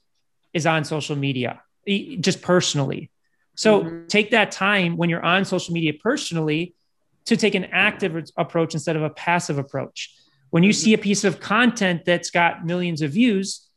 is 0.52 0.66
on 0.66 0.82
social 0.82 1.14
media, 1.14 1.62
just 1.86 2.42
personally. 2.42 3.12
So 3.58 3.82
mm-hmm. 3.82 4.06
take 4.06 4.30
that 4.30 4.52
time 4.52 4.96
when 4.96 5.10
you're 5.10 5.24
on 5.24 5.44
social 5.44 5.74
media 5.74 5.92
personally 5.92 6.76
to 7.24 7.36
take 7.36 7.56
an 7.56 7.64
active 7.64 8.30
approach 8.36 8.72
instead 8.72 8.94
of 8.94 9.02
a 9.02 9.10
passive 9.10 9.58
approach. 9.58 10.14
When 10.50 10.62
you 10.62 10.72
see 10.72 10.94
a 10.94 10.98
piece 10.98 11.24
of 11.24 11.40
content 11.40 12.04
that's 12.04 12.30
got 12.30 12.64
millions 12.64 13.02
of 13.02 13.10
views, 13.10 13.68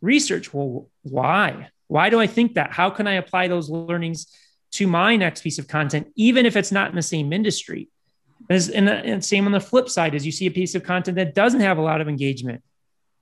research 0.00 0.52
well, 0.52 0.88
why? 1.02 1.68
Why 1.86 2.10
do 2.10 2.18
I 2.18 2.26
think 2.26 2.54
that? 2.54 2.72
How 2.72 2.90
can 2.90 3.06
I 3.06 3.12
apply 3.12 3.46
those 3.46 3.70
learnings 3.70 4.26
to 4.72 4.88
my 4.88 5.14
next 5.14 5.42
piece 5.42 5.60
of 5.60 5.68
content, 5.68 6.08
even 6.16 6.44
if 6.44 6.56
it's 6.56 6.72
not 6.72 6.90
in 6.90 6.96
the 6.96 7.02
same 7.02 7.32
industry? 7.32 7.88
And, 8.50 8.88
and 8.90 9.24
same 9.24 9.46
on 9.46 9.52
the 9.52 9.60
flip 9.60 9.88
side, 9.88 10.16
as 10.16 10.26
you 10.26 10.32
see 10.32 10.46
a 10.46 10.50
piece 10.50 10.74
of 10.74 10.82
content 10.82 11.14
that 11.14 11.36
doesn't 11.36 11.60
have 11.60 11.78
a 11.78 11.82
lot 11.82 12.00
of 12.00 12.08
engagement, 12.08 12.64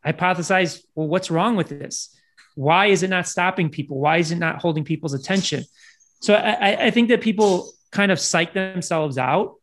hypothesize, 0.04 0.80
well, 0.94 1.08
what's 1.08 1.30
wrong 1.30 1.56
with 1.56 1.68
this? 1.68 2.16
Why 2.54 2.86
is 2.86 3.02
it 3.02 3.10
not 3.10 3.28
stopping 3.28 3.68
people? 3.68 3.98
Why 3.98 4.16
is 4.16 4.30
it 4.30 4.38
not 4.38 4.62
holding 4.62 4.84
people's 4.84 5.12
attention? 5.12 5.64
So 6.26 6.34
I, 6.34 6.86
I 6.86 6.90
think 6.90 7.10
that 7.10 7.20
people 7.20 7.70
kind 7.92 8.10
of 8.10 8.18
psych 8.18 8.52
themselves 8.52 9.16
out 9.16 9.54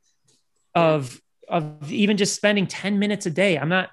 of 0.73 1.21
of 1.49 1.91
even 1.91 2.15
just 2.15 2.36
spending 2.36 2.67
10 2.67 2.99
minutes 2.99 3.26
a 3.26 3.30
day. 3.30 3.58
I'm 3.58 3.67
not 3.67 3.89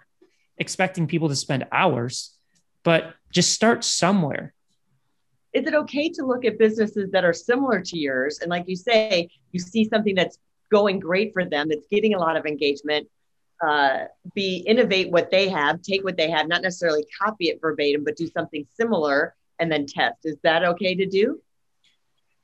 expecting 0.57 1.09
people 1.09 1.29
to 1.31 1.35
spend 1.35 1.67
hours, 1.73 2.33
but 2.85 3.17
just 3.33 3.53
start 3.53 3.83
somewhere. 3.83 4.55
Is 5.53 5.67
it 5.67 5.75
okay 5.75 6.11
to 6.11 6.25
look 6.25 6.45
at 6.45 6.61
businesses 6.61 7.11
that 7.11 7.25
are 7.25 7.33
similar 7.33 7.81
to 7.81 7.99
yours? 7.99 8.39
And 8.41 8.51
like 8.51 8.69
you 8.69 8.77
say, 8.77 9.31
you 9.51 9.59
see 9.59 9.85
something 9.89 10.15
that's 10.15 10.39
going 10.71 11.01
great 11.01 11.33
for 11.33 11.45
them, 11.45 11.71
that's 11.71 11.89
getting 11.91 12.15
a 12.15 12.21
lot 12.21 12.37
of 12.37 12.47
engagement, 12.47 13.09
uh, 13.67 14.05
be 14.37 14.59
innovate 14.59 15.11
what 15.11 15.33
they 15.33 15.49
have, 15.49 15.83
take 15.83 16.05
what 16.05 16.17
they 16.17 16.31
have, 16.31 16.47
not 16.47 16.63
necessarily 16.63 17.05
copy 17.21 17.49
it 17.49 17.61
verbatim, 17.61 18.05
but 18.05 18.17
do 18.17 18.29
something 18.29 18.65
similar 18.79 19.35
and 19.59 19.73
then 19.73 19.87
test. 19.87 20.19
Is 20.23 20.37
that 20.45 20.63
okay 20.63 20.95
to 20.95 21.07
do? 21.07 21.41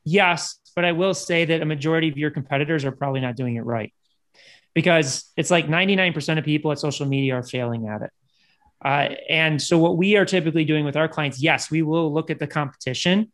Yes, 0.07 0.55
but 0.73 0.85
I 0.85 0.93
will 0.93 1.13
say 1.13 1.43
that 1.43 1.61
a 1.61 1.65
majority 1.65 2.07
of 2.07 2.17
your 2.17 2.31
competitors 2.31 2.85
are 2.85 2.93
probably 2.93 3.19
not 3.19 3.35
doing 3.35 3.57
it 3.57 3.65
right 3.65 3.93
because 4.73 5.25
it's 5.35 5.51
like 5.51 5.67
99% 5.67 6.37
of 6.37 6.45
people 6.45 6.71
at 6.71 6.79
social 6.79 7.05
media 7.05 7.35
are 7.35 7.43
failing 7.43 7.87
at 7.89 8.03
it. 8.03 8.11
Uh, 8.83 9.15
and 9.27 9.61
so, 9.61 9.77
what 9.77 9.97
we 9.97 10.15
are 10.15 10.23
typically 10.23 10.63
doing 10.63 10.85
with 10.85 10.95
our 10.95 11.09
clients, 11.09 11.41
yes, 11.41 11.69
we 11.69 11.81
will 11.81 12.13
look 12.13 12.29
at 12.29 12.39
the 12.39 12.47
competition, 12.47 13.31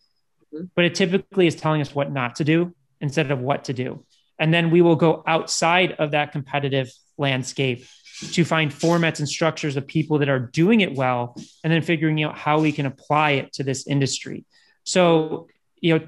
mm-hmm. 0.53 0.65
but 0.73 0.85
it 0.85 0.95
typically 0.95 1.45
is 1.45 1.55
telling 1.55 1.81
us 1.81 1.93
what 1.93 2.11
not 2.11 2.35
to 2.37 2.43
do 2.43 2.73
instead 3.01 3.29
of 3.29 3.39
what 3.39 3.65
to 3.65 3.73
do. 3.73 4.03
And 4.39 4.51
then 4.53 4.71
we 4.71 4.81
will 4.81 4.95
go 4.95 5.21
outside 5.27 5.91
of 5.99 6.11
that 6.11 6.31
competitive 6.31 6.89
landscape 7.17 7.85
to 8.31 8.45
find 8.45 8.71
formats 8.71 9.19
and 9.19 9.27
structures 9.27 9.75
of 9.75 9.85
people 9.85 10.19
that 10.19 10.29
are 10.29 10.39
doing 10.39 10.81
it 10.81 10.95
well, 10.95 11.35
and 11.63 11.71
then 11.71 11.81
figuring 11.81 12.23
out 12.23 12.37
how 12.37 12.61
we 12.61 12.71
can 12.71 12.85
apply 12.85 13.31
it 13.31 13.53
to 13.53 13.63
this 13.63 13.85
industry. 13.85 14.45
So, 14.85 15.47
you 15.83 15.99
know, 15.99 16.07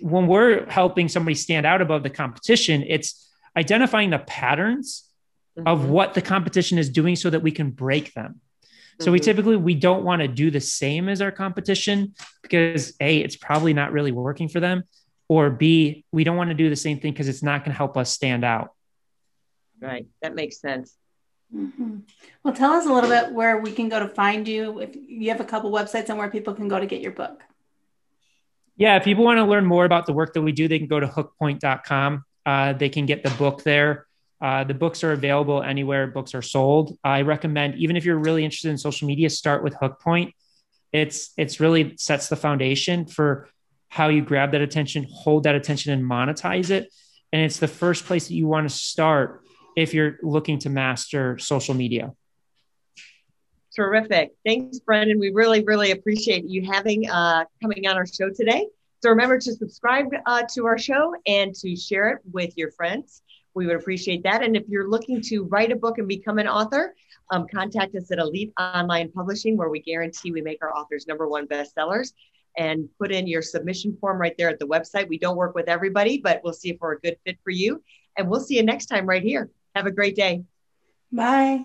when 0.00 0.26
we're 0.26 0.66
helping 0.66 1.08
somebody 1.08 1.34
stand 1.34 1.64
out 1.64 1.80
above 1.80 2.02
the 2.02 2.10
competition, 2.10 2.84
it's 2.86 3.26
identifying 3.56 4.10
the 4.10 4.18
patterns 4.18 5.08
mm-hmm. 5.58 5.66
of 5.66 5.88
what 5.88 6.12
the 6.12 6.20
competition 6.20 6.76
is 6.76 6.90
doing 6.90 7.16
so 7.16 7.30
that 7.30 7.40
we 7.40 7.50
can 7.50 7.70
break 7.70 8.12
them. 8.12 8.42
So 9.00 9.06
mm-hmm. 9.06 9.12
we 9.12 9.20
typically 9.20 9.56
we 9.56 9.74
don't 9.76 10.04
want 10.04 10.20
to 10.20 10.28
do 10.28 10.50
the 10.50 10.60
same 10.60 11.08
as 11.08 11.22
our 11.22 11.32
competition 11.32 12.12
because 12.42 12.92
a 13.00 13.20
it's 13.20 13.34
probably 13.34 13.72
not 13.72 13.92
really 13.92 14.12
working 14.12 14.46
for 14.46 14.60
them 14.60 14.84
or 15.26 15.48
b 15.48 16.04
we 16.12 16.22
don't 16.22 16.36
want 16.36 16.50
to 16.50 16.54
do 16.54 16.68
the 16.68 16.76
same 16.76 17.00
thing 17.00 17.12
because 17.12 17.26
it's 17.26 17.42
not 17.42 17.62
going 17.62 17.72
to 17.72 17.78
help 17.78 17.96
us 17.96 18.10
stand 18.10 18.44
out. 18.44 18.74
Right. 19.80 20.06
That 20.20 20.34
makes 20.34 20.60
sense. 20.60 20.94
Mm-hmm. 21.56 22.00
Well, 22.42 22.52
tell 22.52 22.72
us 22.72 22.84
a 22.84 22.92
little 22.92 23.08
bit 23.08 23.32
where 23.32 23.56
we 23.56 23.72
can 23.72 23.88
go 23.88 24.00
to 24.00 24.08
find 24.08 24.46
you. 24.46 24.80
If 24.80 24.94
you 24.94 25.30
have 25.30 25.40
a 25.40 25.44
couple 25.44 25.72
websites 25.72 26.10
and 26.10 26.18
where 26.18 26.28
people 26.28 26.52
can 26.52 26.68
go 26.68 26.78
to 26.78 26.84
get 26.84 27.00
your 27.00 27.12
book. 27.12 27.42
Yeah, 28.76 28.96
if 28.96 29.04
people 29.04 29.24
want 29.24 29.38
to 29.38 29.44
learn 29.44 29.64
more 29.64 29.84
about 29.84 30.06
the 30.06 30.12
work 30.12 30.34
that 30.34 30.42
we 30.42 30.52
do, 30.52 30.66
they 30.66 30.78
can 30.78 30.88
go 30.88 30.98
to 30.98 31.06
hookpoint.com. 31.06 32.24
Uh, 32.44 32.72
they 32.72 32.88
can 32.88 33.06
get 33.06 33.22
the 33.22 33.30
book 33.30 33.62
there. 33.62 34.06
Uh, 34.40 34.64
the 34.64 34.74
books 34.74 35.04
are 35.04 35.12
available 35.12 35.62
anywhere 35.62 36.06
books 36.06 36.34
are 36.34 36.42
sold. 36.42 36.98
I 37.02 37.22
recommend, 37.22 37.76
even 37.76 37.96
if 37.96 38.04
you're 38.04 38.18
really 38.18 38.44
interested 38.44 38.70
in 38.70 38.78
social 38.78 39.08
media, 39.08 39.30
start 39.30 39.62
with 39.62 39.74
Hookpoint. 39.74 40.32
It's 40.92 41.32
it's 41.36 41.60
really 41.60 41.96
sets 41.96 42.28
the 42.28 42.36
foundation 42.36 43.06
for 43.06 43.48
how 43.88 44.08
you 44.08 44.22
grab 44.22 44.52
that 44.52 44.60
attention, 44.60 45.06
hold 45.10 45.44
that 45.44 45.54
attention, 45.54 45.92
and 45.92 46.02
monetize 46.02 46.70
it. 46.70 46.92
And 47.32 47.42
it's 47.42 47.58
the 47.58 47.68
first 47.68 48.04
place 48.04 48.28
that 48.28 48.34
you 48.34 48.46
want 48.46 48.68
to 48.68 48.74
start 48.74 49.42
if 49.76 49.94
you're 49.94 50.18
looking 50.22 50.58
to 50.60 50.70
master 50.70 51.38
social 51.38 51.74
media. 51.74 52.12
Terrific. 53.74 54.32
Thanks, 54.44 54.78
Brendan. 54.78 55.18
We 55.18 55.30
really, 55.30 55.64
really 55.64 55.90
appreciate 55.90 56.44
you 56.44 56.64
having 56.70 57.08
uh, 57.10 57.44
coming 57.60 57.86
on 57.86 57.96
our 57.96 58.06
show 58.06 58.30
today. 58.30 58.68
So 59.02 59.10
remember 59.10 59.38
to 59.38 59.52
subscribe 59.52 60.06
uh, 60.26 60.44
to 60.54 60.66
our 60.66 60.78
show 60.78 61.14
and 61.26 61.54
to 61.56 61.76
share 61.76 62.08
it 62.10 62.18
with 62.32 62.56
your 62.56 62.70
friends. 62.70 63.22
We 63.54 63.66
would 63.66 63.76
appreciate 63.76 64.22
that. 64.22 64.42
And 64.42 64.56
if 64.56 64.64
you're 64.68 64.88
looking 64.88 65.20
to 65.22 65.44
write 65.44 65.72
a 65.72 65.76
book 65.76 65.98
and 65.98 66.08
become 66.08 66.38
an 66.38 66.48
author, 66.48 66.94
um, 67.30 67.46
contact 67.52 67.94
us 67.96 68.10
at 68.10 68.18
Elite 68.18 68.52
Online 68.58 69.10
Publishing, 69.10 69.56
where 69.56 69.68
we 69.68 69.80
guarantee 69.80 70.32
we 70.32 70.40
make 70.40 70.58
our 70.62 70.74
authors 70.74 71.06
number 71.06 71.28
one 71.28 71.46
bestsellers. 71.46 72.12
And 72.56 72.88
put 73.00 73.10
in 73.10 73.26
your 73.26 73.42
submission 73.42 73.96
form 74.00 74.16
right 74.20 74.34
there 74.38 74.48
at 74.48 74.60
the 74.60 74.66
website. 74.66 75.08
We 75.08 75.18
don't 75.18 75.36
work 75.36 75.56
with 75.56 75.68
everybody, 75.68 76.18
but 76.18 76.40
we'll 76.44 76.52
see 76.52 76.70
if 76.70 76.76
we're 76.80 76.92
a 76.92 77.00
good 77.00 77.16
fit 77.26 77.36
for 77.42 77.50
you. 77.50 77.82
And 78.16 78.30
we'll 78.30 78.38
see 78.38 78.56
you 78.56 78.62
next 78.62 78.86
time 78.86 79.08
right 79.08 79.24
here. 79.24 79.50
Have 79.74 79.86
a 79.86 79.90
great 79.90 80.14
day. 80.14 80.44
Bye. 81.10 81.64